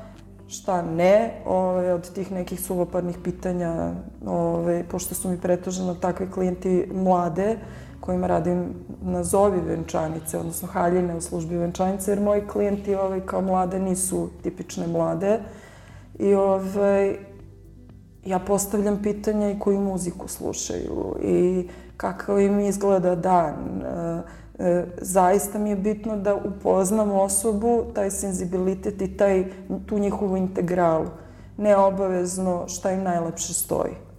[0.49, 3.93] šta ne, ovaj, od tih nekih suvoparnih pitanja,
[4.27, 7.57] ovaj, pošto su mi pretuženo takvi klijenti mlade,
[8.03, 8.65] kojima radim
[9.03, 14.87] nazovi venčanice, odnosno haljine u službi venčanice, jer moji klijenti ovaj, kao mlade nisu tipične
[14.87, 15.39] mlade.
[16.19, 17.17] I ovaj,
[18.25, 23.55] ja postavljam pitanja i koju muziku slušaju i kakav im izgleda dan.
[23.83, 24.23] E,
[24.59, 29.45] e, zaista mi je bitno da upoznam osobu, taj senzibilitet i taj,
[29.87, 31.07] tu njihovu integralu.
[31.57, 34.12] Ne obavezno šta im najlepše stoji.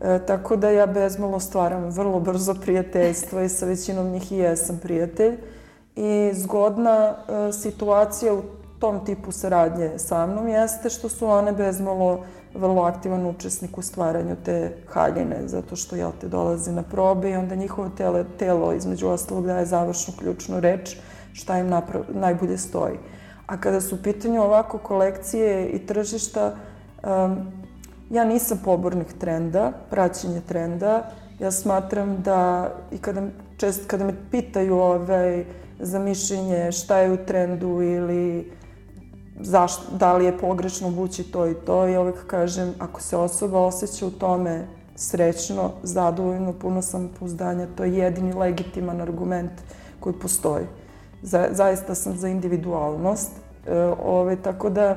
[0.00, 4.78] E, tako da ja bezmalo stvaram vrlo brzo prijateljstvo i sa većinom njih i jesam
[4.82, 5.36] prijatelj.
[5.96, 8.42] I zgodna e, situacija u
[8.78, 14.36] tom tipu saradnje sa mnom jeste što su one bezmalo vrlo aktivan učesnik u stvaranju
[14.44, 19.08] te haljine, zato što jel te dolazi na probe i onda njihovo tele, telo između
[19.08, 20.96] ostalog daje završnu ključnu reč
[21.32, 22.98] šta im napra, najbolje stoji.
[23.46, 26.54] A kada su u pitanju ovako kolekcije i tržišta,
[27.02, 27.65] um,
[28.10, 31.10] Ja nisam pobornik trenda, praćenje trenda.
[31.38, 33.22] Ja smatram da i kada,
[33.56, 35.44] čest, kada me pitaju ovaj,
[35.78, 38.52] za mišljenje šta je u trendu ili
[39.40, 43.60] zašto, da li je pogrešno bući to i to, ja uvek kažem ako se osoba
[43.60, 49.52] osjeća u tome srećno, zadovoljno, puno samopouzdanja, to je jedini legitiman argument
[50.00, 50.64] koji postoji.
[51.22, 53.30] Za, zaista sam za individualnost.
[53.66, 54.96] E, ove, tako da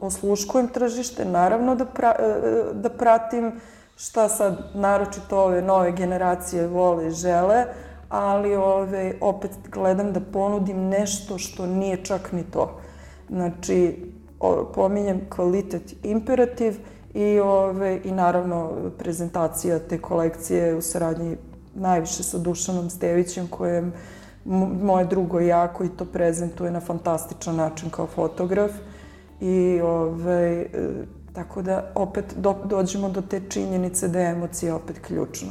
[0.00, 3.52] osluškujem tržište, naravno da, pra, e, da pratim
[3.96, 7.64] šta sad naročito ove nove generacije vole i žele,
[8.08, 12.80] ali ove, opet gledam da ponudim nešto što nije čak ni to.
[13.28, 14.12] Znači,
[14.74, 16.76] pominjem kvalitet imperativ
[17.14, 21.36] i, ove, i naravno prezentacija te kolekcije u saradnji
[21.74, 23.92] najviše sa Dušanom Stevićem kojem
[24.82, 28.70] moje drugo jako i to prezentuje na fantastičan način kao fotograf.
[29.40, 30.66] I ovaj, e,
[31.32, 35.48] tako da opet do, dođemo do te činjenice da je emocija opet ključna.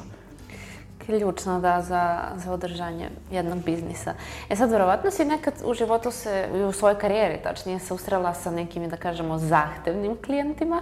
[1.05, 4.13] Ključno, da, za, za održanje jednog biznisa.
[4.49, 8.51] E sad, verovatno si nekad u životu se, u svojoj karijeri tačnije, se ustrela sa
[8.51, 10.81] nekim, da kažemo, zahtevnim klijentima.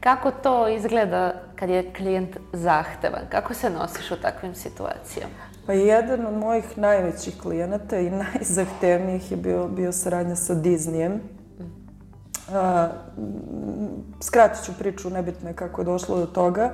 [0.00, 3.22] Kako to izgleda kad je klijent zahtevan?
[3.28, 5.46] Kako se nosiš u takvim situacijama?
[5.66, 11.18] Pa jedan od mojih najvećih klijenata i najzahtevnijih je bio, bio saradnja sa Disneyem.
[14.20, 16.70] Skratit ću priču, nebitno je kako je došlo do toga.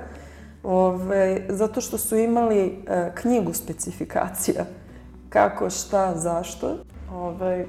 [0.63, 4.65] Ove, zato što su imali e, knjigu specifikacija.
[5.29, 6.77] Kako, šta, zašto.
[7.15, 7.67] Ove,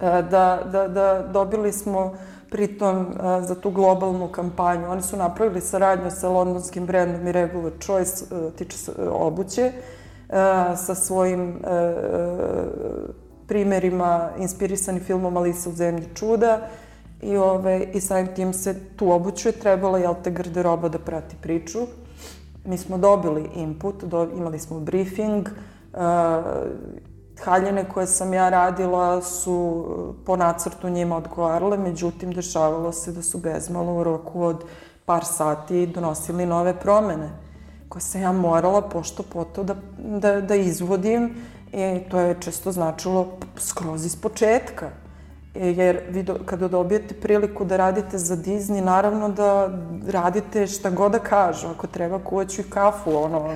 [0.00, 2.14] a, da, da, da dobili smo
[2.50, 4.90] pritom a, za tu globalnu kampanju.
[4.90, 9.72] Oni su napravili saradnju sa londonskim brendom i Regular Choice, a, tiče se obuće,
[10.28, 11.94] a, sa svojim a,
[13.48, 16.68] primerima inspirisani filmom Alisa u zemlji čuda
[17.22, 21.36] i, ove, i samim tim se tu obuću je trebala, jel te, garderoba da prati
[21.40, 21.78] priču.
[22.64, 25.48] Mi smo dobili input, do, imali smo briefing,
[25.94, 26.42] a,
[27.44, 29.86] haljine koje sam ja radila su
[30.26, 34.64] po nacrtu njima odgovarale, međutim, dešavalo se da su bezmalo u roku od
[35.04, 37.30] par sati donosili nove promene
[37.88, 41.34] koje sam ja morala pošto poto da, da, da izvodim
[41.72, 44.90] i to je često značilo skroz iz početka.
[45.54, 49.70] E, jer vi do, kada dobijete priliku da radite za Disney, naravno da
[50.06, 51.66] radite šta god da kažu.
[51.66, 53.54] Ako treba, kuvaću i kafu, ono,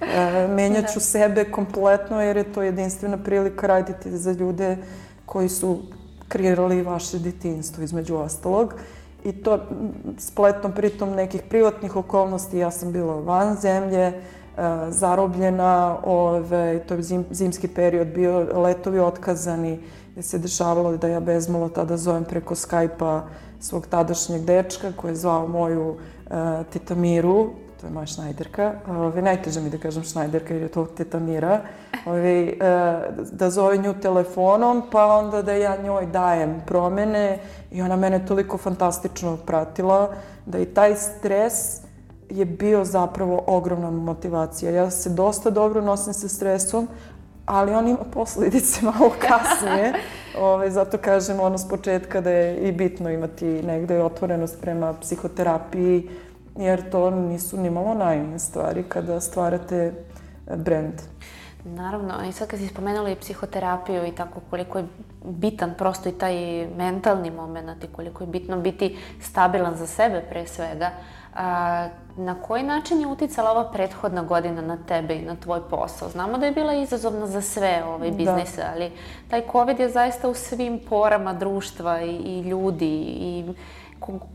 [0.00, 1.00] e, menjaću da.
[1.00, 4.76] sebe kompletno, jer je to jedinstvena prilika raditi za ljude
[5.26, 5.78] koji su
[6.28, 8.74] kreirali vaše detinstvo, između ostalog.
[9.24, 9.58] I to
[10.18, 14.22] spletom pritom nekih privatnih okolnosti, ja sam bila van zemlje, e,
[14.88, 19.80] zarobljena, ove, to je zim, zimski period bio, letovi otkazani,
[20.12, 23.22] gde se dešavalo da ja bezmalo tada zovem preko Skype-a
[23.60, 25.96] svog tadašnjeg dečka koji je zvao moju uh,
[26.72, 30.86] teta Miru, to je moja šnajderka, ove, najteže mi da kažem šnajderka jer je to
[30.86, 31.60] teta Mira,
[32.06, 37.38] ove, uh, da zove nju telefonom pa onda da ja njoj dajem promene
[37.70, 40.14] i ona mene toliko fantastično pratila
[40.46, 41.85] da i taj stres
[42.30, 44.70] je bio zapravo ogromna motivacija.
[44.70, 46.88] Ja se dosta dobro nosim sa stresom,
[47.46, 49.88] ali on ima posledice malo kasnije.
[50.38, 54.94] Ove, ovaj, zato kažem ono s početka da je i bitno imati negde otvorenost prema
[55.00, 56.08] psihoterapiji,
[56.56, 59.92] jer to nisu ni malo naivne stvari kada stvarate
[60.56, 60.92] brand.
[61.74, 64.86] Naravno, i sad kad si spomenula i psihoterapiju i tako koliko je
[65.24, 70.46] bitan prosto i taj mentalni moment i koliko je bitno biti stabilan za sebe pre
[70.46, 70.90] svega,
[71.36, 76.08] A, na koji način je uticala ova prethodna godina na tebe i na tvoj posao?
[76.08, 78.70] Znamo da je bila izazovna za sve ovaj biznise, da.
[78.74, 78.92] ali
[79.30, 83.44] taj COVID je zaista u svim porama društva i, i ljudi i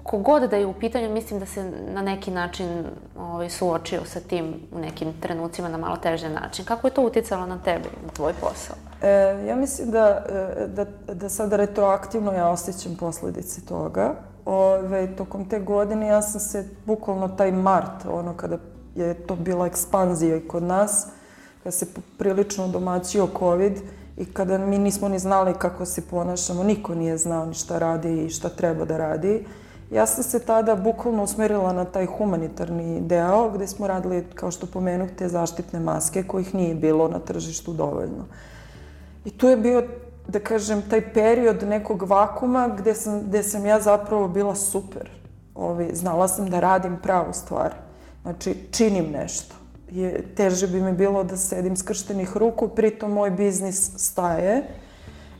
[0.04, 2.86] kogod da je u pitanju, mislim da se na neki način
[3.19, 6.65] ovaj, suočio sa tim u nekim trenucima na malo teže način.
[6.65, 8.76] Kako je to uticalo na tebe, na tvoj posao?
[9.02, 10.26] E, ja mislim da,
[10.67, 16.65] da, da sada retroaktivno ja osjećam posledice toga ove, tokom te godine ja sam se,
[16.86, 18.58] bukvalno taj mart, ono kada
[18.95, 21.08] je to bila ekspanzija i kod nas,
[21.63, 21.86] kada se
[22.17, 23.74] prilično domaćio COVID
[24.17, 28.26] i kada mi nismo ni znali kako se ponašamo, niko nije znao ni šta radi
[28.26, 29.45] i šta treba da radi.
[29.91, 34.65] Ja sam se tada bukvalno usmerila na taj humanitarni deo gde smo radili, kao što
[34.65, 38.26] pomenuh, te zaštitne maske kojih nije bilo na tržištu dovoljno.
[39.26, 39.84] I tu je bio
[40.28, 45.10] da kažem, taj period nekog vakuma gde sam, gde sam ja zapravo bila super.
[45.56, 47.74] Ovi, znala sam da radim pravu stvar.
[48.21, 49.56] Znači, činim nešto.
[49.91, 54.63] Je, teže bi mi bilo da sedim skrštenih ruku, pritom moj biznis staje.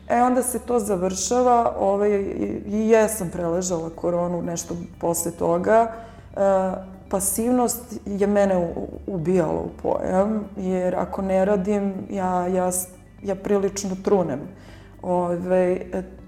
[0.08, 5.92] E, onda se to završava ovaj, i, jesam preležala koronu nešto posle toga.
[6.36, 6.40] E,
[7.08, 8.74] pasivnost je mene
[9.06, 12.70] ubijala u pojam, jer ako ne radim, ja, ja,
[13.22, 14.40] ja prilično trunem.
[15.02, 15.80] Ove,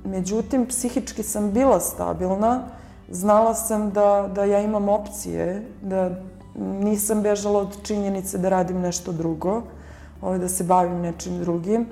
[0.05, 2.63] međutim, psihički sam bila stabilna,
[3.09, 6.11] znala sam da, da ja imam opcije, da
[6.59, 9.63] nisam bežala od činjenice da radim nešto drugo,
[10.23, 11.87] ove, da se bavim nečim drugim,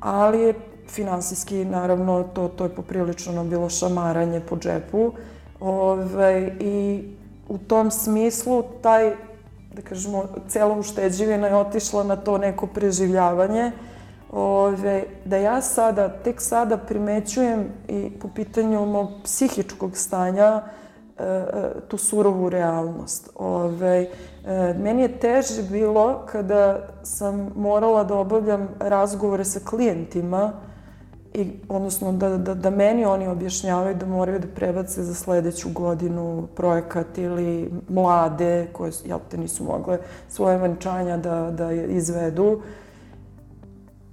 [0.00, 0.54] ali
[0.88, 5.12] finansijski, naravno, to, to je poprilično bilo šamaranje po džepu.
[5.60, 7.04] Ove, I
[7.48, 9.12] u tom smislu taj,
[9.74, 13.72] da kažemo, cela ušteđivina je otišla na to neko preživljavanje
[14.32, 20.62] ove, da ja sada, tek sada primećujem i po pitanju mog psihičkog stanja
[21.88, 23.30] tu surovu realnost.
[23.34, 24.08] Ove,
[24.46, 30.52] e, meni je teže bilo kada sam morala da obavljam razgovore sa klijentima
[31.34, 36.48] i odnosno da, da, da meni oni objašnjavaju da moraju da prebace za sledeću godinu
[36.56, 39.98] projekat ili mlade koje, jel te, nisu mogle
[40.28, 42.60] svoje venčanja da, da izvedu.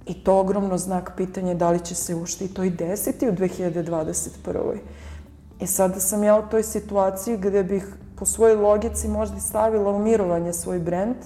[0.06, 3.32] I to ogromno znak pitanja da li će se ušte i to i desiti u
[3.32, 4.78] 2021.
[5.60, 9.98] I sada sam ja u toj situaciji gde bih po svojoj logici možda stavila u
[9.98, 11.16] mirovanje svoj brend,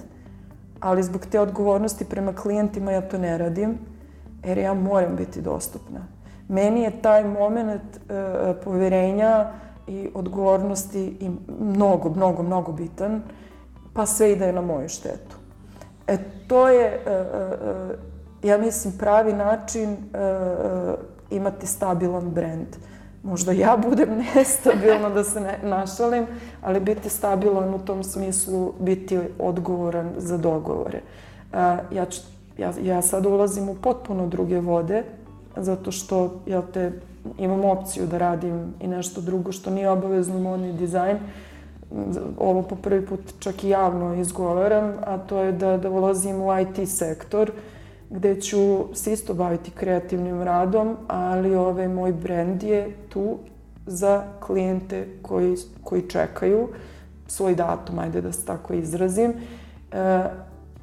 [0.79, 3.77] ali zbog te odgovornosti prema klijentima ja to ne radim,
[4.43, 5.99] jer ja moram biti dostupna.
[6.47, 9.51] Meni je taj moment uh, poverenja
[9.87, 13.21] i odgovornosti i mnogo, mnogo, mnogo bitan,
[13.93, 15.35] pa sve ide na moju štetu.
[16.07, 16.17] E,
[16.47, 17.95] to je, uh, uh,
[18.43, 19.97] ja mislim, pravi način
[21.29, 22.67] imati stabilan brend.
[23.23, 26.25] Možda ja budem nestabilna da se ne našalim,
[26.61, 31.01] ali biti stabilan u tom smislu, biti odgovoran za dogovore.
[31.91, 32.21] Ja, ću,
[32.57, 35.03] ja, ja sad ulazim u potpuno druge vode,
[35.55, 36.91] zato što ja te,
[37.37, 41.17] imam opciju da radim i nešto drugo što nije obavezno modni dizajn.
[42.37, 46.59] Ovo po prvi put čak i javno izgovaram, a to je da, da ulazim u
[46.59, 47.51] IT sektor,
[48.13, 53.37] gde ću se isto baviti kreativnim radom, ali ovaj moj brand je tu
[53.85, 56.67] za klijente koji, koji čekaju
[57.27, 59.33] svoj datum, ajde da se tako izrazim.
[59.91, 60.23] E,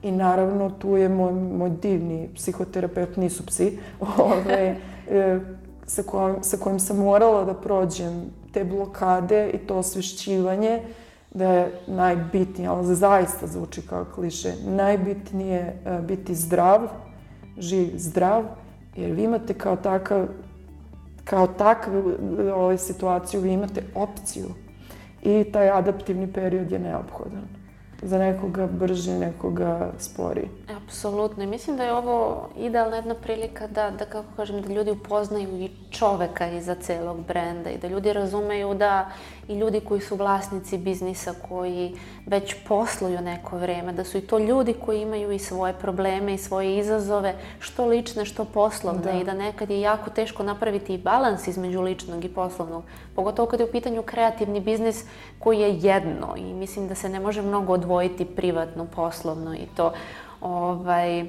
[0.03, 3.79] I naravno tu je moj, moj divni psihoterapeut, nisu psi,
[4.19, 4.77] ove,
[5.11, 5.39] e,
[5.87, 10.83] sa, kojim, sa kojim sam morala da prođem te blokade i to osvešćivanje
[11.35, 16.81] da je najbitnije, ali zaista zvuči kao kliše, najbitnije e, biti zdrav,
[17.59, 18.45] živ, zdrav,
[18.97, 20.27] jer vi imate kao takav,
[21.25, 22.13] kao takvu
[22.55, 24.47] ovaj, situaciju, vi imate opciju.
[25.23, 27.60] I taj adaptivni period je neophodan
[28.03, 30.49] za nekoga brži, nekoga spori.
[30.77, 31.43] Apsolutno.
[31.43, 35.61] I mislim da je ovo idealna jedna prilika da, da kako kažem, da ljudi upoznaju
[35.61, 39.11] i čoveka iza celog brenda i da ljudi razumeju da
[39.49, 41.97] i ljudi koji su vlasnici biznisa, koji
[42.27, 46.39] već posluju neko vreme, da su i to ljudi koji imaju i svoje probleme i
[46.39, 49.19] svoje izazove, što lične, što poslovne da.
[49.19, 52.85] i da nekad je jako teško napraviti i balans između ličnog i poslovnog.
[53.15, 55.05] Pogotovo kad je u pitanju kreativni biznis
[55.39, 57.90] koji je jedno i mislim da se ne može mnogo odvojiti
[58.37, 59.93] privatno, poslovno i to.
[60.41, 61.29] Ovaj,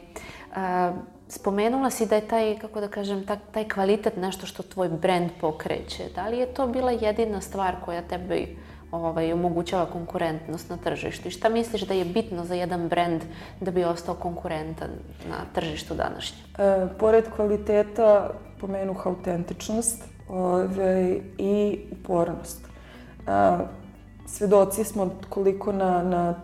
[0.55, 0.93] a,
[1.31, 5.29] Spomenula si da je taj, kako da kažem, taj, taj kvalitet nešto što tvoj brand
[5.41, 6.03] pokreće.
[6.15, 8.57] Da li je to bila jedina stvar koja tebi
[8.91, 11.27] ovaj, omogućava konkurentnost na tržištu?
[11.27, 13.21] I šta misliš da je bitno za jedan brand
[13.61, 14.89] da bi ostao konkurentan
[15.29, 16.37] na tržištu današnje?
[16.57, 22.67] E, pored kvaliteta pomenuh autentičnost ovaj, i upornost.
[22.67, 23.31] E,
[24.25, 26.35] svedoci smo koliko na, na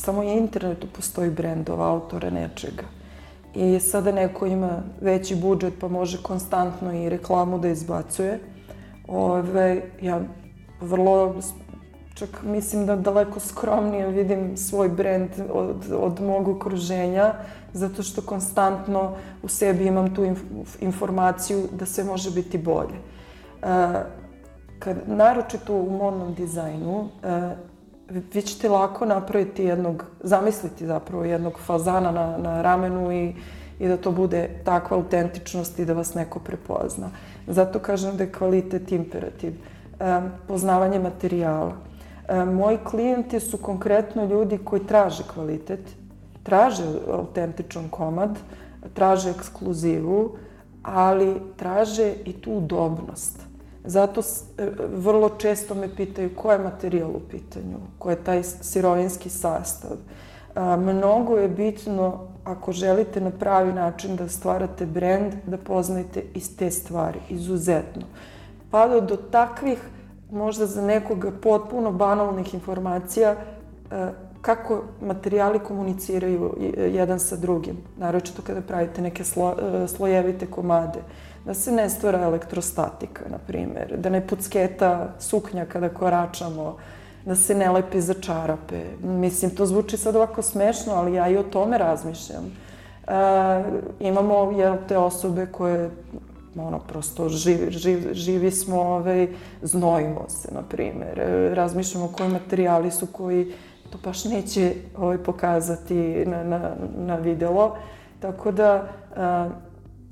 [0.00, 3.00] samo internetu postoji brendova, autora nečega
[3.54, 8.38] i sada neko ima veći budžet pa može konstantno i reklamu da izbacuje.
[9.08, 10.20] Ove, ja
[10.80, 11.34] vrlo,
[12.14, 17.34] čak mislim da daleko skromnije vidim svoj brend od, od mog okruženja,
[17.72, 20.40] zato što konstantno u sebi imam tu inf
[20.80, 22.94] informaciju da sve može biti bolje.
[23.62, 24.04] E,
[24.78, 27.69] kad, naročito u modnom dizajnu, e,
[28.10, 33.34] vi ćete lako napraviti jednog, zamisliti zapravo jednog fazana na, na ramenu i,
[33.78, 37.10] i da to bude takva autentičnost i da vas neko prepozna.
[37.46, 39.52] Zato kažem da je kvalitet imperativ.
[40.00, 41.72] E, poznavanje materijala.
[42.28, 45.80] E, moji klijenti su konkretno ljudi koji traže kvalitet,
[46.42, 48.38] traže autentičan komad,
[48.94, 50.36] traže ekskluzivu,
[50.82, 53.49] ali traže i tu udobnost.
[53.84, 59.28] Zato e, vrlo često me pitaju ko je materijal u pitanju, ko je taj sirovinski
[59.30, 59.90] sastav.
[60.54, 66.56] A, mnogo je bitno, ako želite na pravi način da stvarate brend, da poznajete iz
[66.56, 68.02] te stvari, izuzetno.
[68.70, 69.78] Pa do, do takvih,
[70.30, 73.36] možda za nekoga potpuno banalnih informacija,
[73.90, 74.10] a,
[74.40, 81.00] kako materijali komuniciraju jedan sa drugim, naročito kada pravite neke slo, e, slojevite komade
[81.44, 86.76] da se ne stvara elektrostatika, na primjer, da ne pucketa suknja kada koračamo,
[87.24, 88.82] da se ne lepi za čarape.
[89.02, 92.44] Mislim, to zvuči sad ovako smešno, ali ja i o tome razmišljam.
[92.44, 93.12] E,
[94.00, 95.90] imamo jel, te osobe koje
[96.56, 99.28] ono, prosto živi, živ, živi smo, ovaj,
[99.62, 101.20] znojimo se, na primjer.
[101.20, 103.52] E, razmišljamo koji materijali su koji
[103.90, 107.76] to baš neće ovaj, pokazati na, na, na videlo.
[108.20, 108.88] Tako da,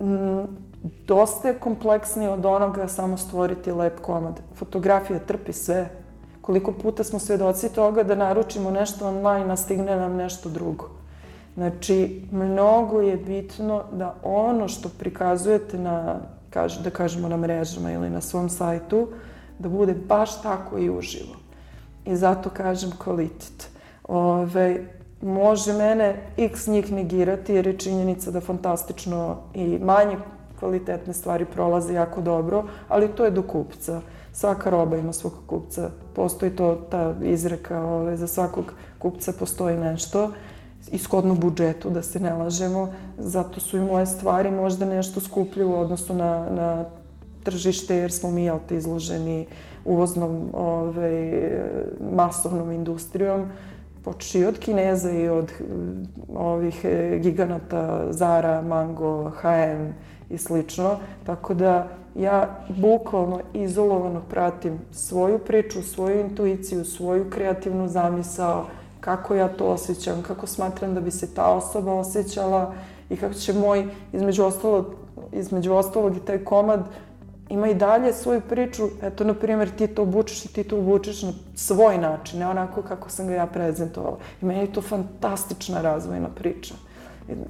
[0.00, 0.46] m,
[0.82, 4.40] dosta je kompleksnije od onoga samo stvoriti lep komad.
[4.54, 5.88] Fotografija trpi sve.
[6.40, 10.90] Koliko puta smo svedoci toga da naručimo nešto online, a stigne nam nešto drugo.
[11.54, 16.20] Znači, mnogo je bitno da ono što prikazujete na,
[16.50, 19.08] kaž, da kažemo na mrežama ili na svom sajtu,
[19.58, 21.34] da bude baš tako i uživo.
[22.04, 23.70] I zato kažem kvalitet.
[24.08, 24.84] Ove,
[25.22, 30.16] može mene x njih negirati jer je činjenica da fantastično i manje
[30.58, 34.00] kvalitetne stvari prolaze jako dobro, ali to je do kupca.
[34.32, 35.90] Svaka roba ima svog kupca.
[36.14, 40.30] Postoji to, ta izreka, ove, za svakog kupca postoji nešto.
[40.92, 45.74] ishodno budžetu, da se ne lažemo, zato su i moje stvari možda nešto skuplje u
[45.80, 46.84] odnosu na, na
[47.42, 49.46] tržište, jer smo mi, jel izloženi
[49.84, 51.50] uvoznom, ovaj,
[52.12, 53.48] masovnom industrijom,
[54.04, 55.52] počeši od Kineza i od
[56.34, 59.94] ovih e, giganata Zara, Mango, H&M
[60.30, 60.96] i slično.
[61.26, 68.66] Tako da ja bukvalno izolovano pratim svoju priču, svoju intuiciju, svoju kreativnu zamisao,
[69.00, 72.74] kako ja to osjećam, kako smatram da bi se ta osoba osjećala
[73.10, 74.86] i kako će moj, između ostalog,
[75.32, 76.80] između ostalog i taj komad
[77.48, 81.22] ima i dalje svoju priču, eto, na primjer, ti to obučeš i ti to obučeš
[81.22, 84.18] na svoj način, ne onako kako sam ga ja prezentovala.
[84.42, 86.74] I meni je to fantastična razvojna priča.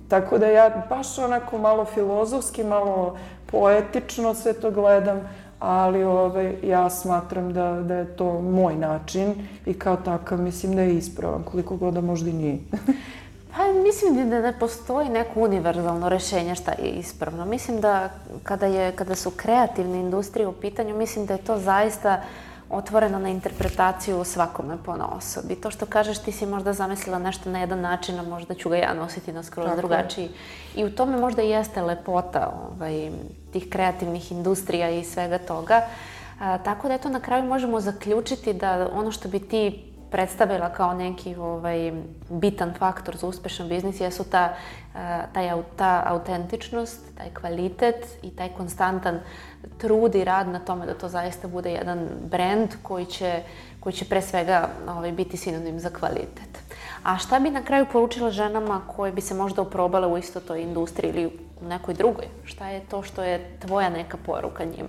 [0.08, 3.16] Tako da ja baš onako malo filozofski, malo
[3.46, 5.20] poetično sve to gledam,
[5.60, 9.34] ali ovaj, ja smatram da, da je to moj način
[9.66, 12.58] i kao takav mislim da je ispravan, koliko god da možda i nije.
[13.56, 17.44] Pa mislim da ne postoji neko univerzalno rešenje šta je ispravno.
[17.44, 18.08] Mislim da
[18.42, 22.22] kada, je, kada su kreativne industrije u pitanju, mislim da je to zaista
[22.70, 25.54] otvoreno na interpretaciju svakome po osobi.
[25.54, 28.76] To što kažeš ti si možda zamislila nešto na jedan način, a možda ću ga
[28.76, 30.28] ja nositi na skroz drugačiji.
[30.76, 33.10] I u tome možda i jeste lepota ovaj,
[33.52, 35.82] tih kreativnih industrija i svega toga.
[36.40, 40.94] A, tako da eto na kraju možemo zaključiti da ono što bi ti predstavila kao
[40.94, 41.92] neki ovaj,
[42.30, 44.54] bitan faktor za uspešan biznis jesu ta,
[45.32, 49.20] taj, ta autentičnost, taj kvalitet i taj konstantan
[49.78, 53.42] trud i rad na tome da to zaista bude jedan brend koji će,
[53.80, 56.58] koji će pre svega ovaj, biti sinonim za kvalitet.
[57.02, 60.62] A šta bi na kraju poručila ženama koje bi se možda oprobale u isto toj
[60.62, 61.26] industriji ili
[61.60, 62.24] u nekoj drugoj?
[62.44, 64.88] Šta je to što je tvoja neka poruka njima?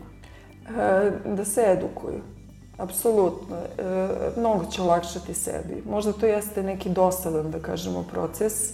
[0.79, 2.21] E, da se edukuju
[2.79, 3.55] Apsolutno.
[3.55, 3.81] E,
[4.37, 5.83] mnogo će olakšati sebi.
[5.89, 8.73] Možda to jeste neki dosadan, da kažemo, proces.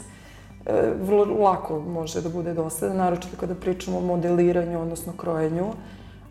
[0.65, 5.65] E, vrlo lako može da bude dosadan, naročito kada pričamo o modeliranju, odnosno krojenju.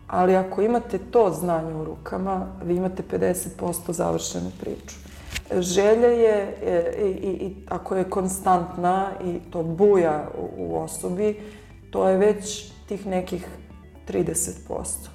[0.07, 4.95] Ali ako imate to znanje u rukama, vi imate 50% završenu priču.
[5.59, 11.39] Želja je, e, i, i, i ako je konstantna i to buja u, u osobi,
[11.89, 13.47] to je već tih nekih
[14.07, 15.14] 30%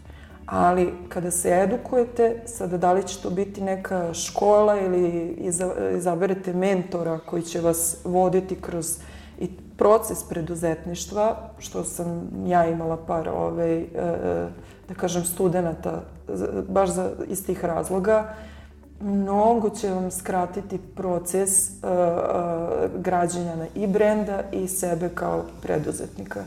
[0.50, 5.36] ali kada se edukujete, sada da li će to biti neka škola ili
[5.96, 8.98] izaberete mentora koji će vas voditi kroz
[9.38, 14.48] i proces preduzetništva, što sam ja imala par, ovaj, e, e,
[14.88, 16.02] da kažem, studenta
[16.68, 18.34] baš za, iz tih razloga,
[19.00, 26.44] mnogo će vam skratiti proces uh, uh, građanja i brenda i sebe kao preduzetnika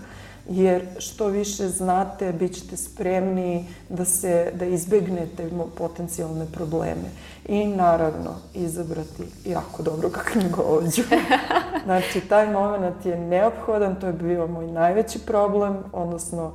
[0.49, 7.09] jer što više znate, bit ćete spremni da, se, da izbegnete potencijalne probleme.
[7.45, 11.01] I naravno, izabrati jako dobrog knjigovođu.
[11.85, 16.53] znači, taj moment je neophodan, to je bio moj najveći problem, odnosno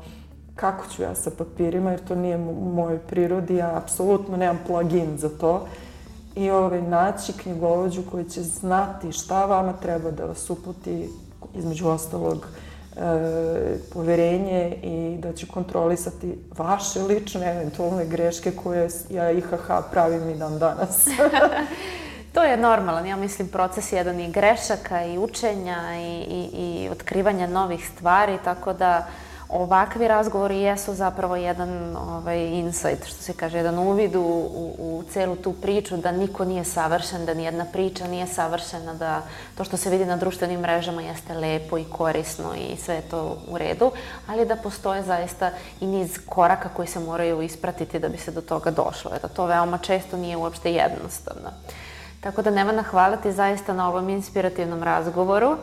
[0.55, 5.18] kako ću ja sa papirima, jer to nije u mojoj prirodi, ja apsolutno nemam plugin
[5.18, 5.66] za to.
[6.36, 11.11] I ovaj, naći knjigovođu koji će znati šta vama treba da vas uputi,
[11.55, 12.47] između ostalog,
[12.99, 20.34] e, poverenje i da će kontrolisati vaše lične eventualne greške koje ja IHH pravim i
[20.34, 21.05] dan danas.
[22.34, 27.46] to je normalan, ja mislim, proces jedan i grešaka i učenja i, i, i otkrivanja
[27.46, 29.07] novih stvari, tako da
[29.49, 35.05] ovakvi razgovori jesu zapravo jedan ovaj, insight, što se kaže, jedan uvid u, u, u
[35.11, 39.22] celu tu priču, da niko nije savršen, da nijedna priča nije savršena, da
[39.57, 43.36] to što se vidi na društvenim mrežama jeste lepo i korisno i sve je to
[43.49, 43.90] u redu,
[44.26, 48.40] ali da postoje zaista i niz koraka koji se moraju ispratiti da bi se do
[48.40, 51.51] toga došlo, da to veoma često nije uopšte jednostavno.
[52.20, 55.56] Tako da Nevana, hvala ti zaista na ovom inspirativnom razgovoru.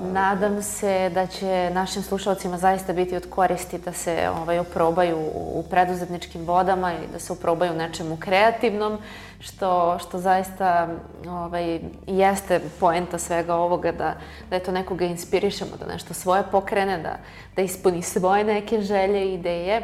[0.00, 5.64] Nadam se da će našim slušalcima zaista biti od koristi da se ovaj, oprobaju u
[5.70, 8.98] preduzetničkim vodama i da se oprobaju nečemu kreativnom,
[9.40, 10.88] što, što zaista
[11.28, 14.14] ovaj, jeste poenta svega ovoga, da,
[14.50, 17.16] da eto nekoga inspirišemo, da nešto svoje pokrene, da,
[17.56, 19.82] da ispuni svoje neke želje i ideje.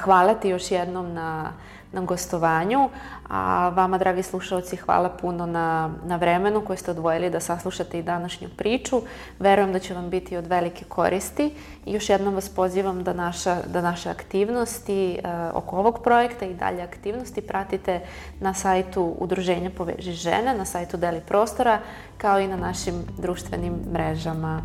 [0.00, 1.52] Hvala ti još jednom na
[1.92, 2.88] na gostovanju.
[3.28, 8.02] A vama, dragi slušalci, hvala puno na, na vremenu koje ste odvojili da saslušate i
[8.02, 9.02] današnju priču.
[9.38, 11.54] Verujem da će vam biti od velike koristi.
[11.86, 15.20] I još jednom vas pozivam da, naša, da naše aktivnosti e,
[15.54, 18.00] oko ovog projekta i dalje aktivnosti pratite
[18.40, 21.78] na sajtu Udruženja Poveži žene, na sajtu Deli prostora,
[22.18, 24.62] kao i na našim društvenim mrežama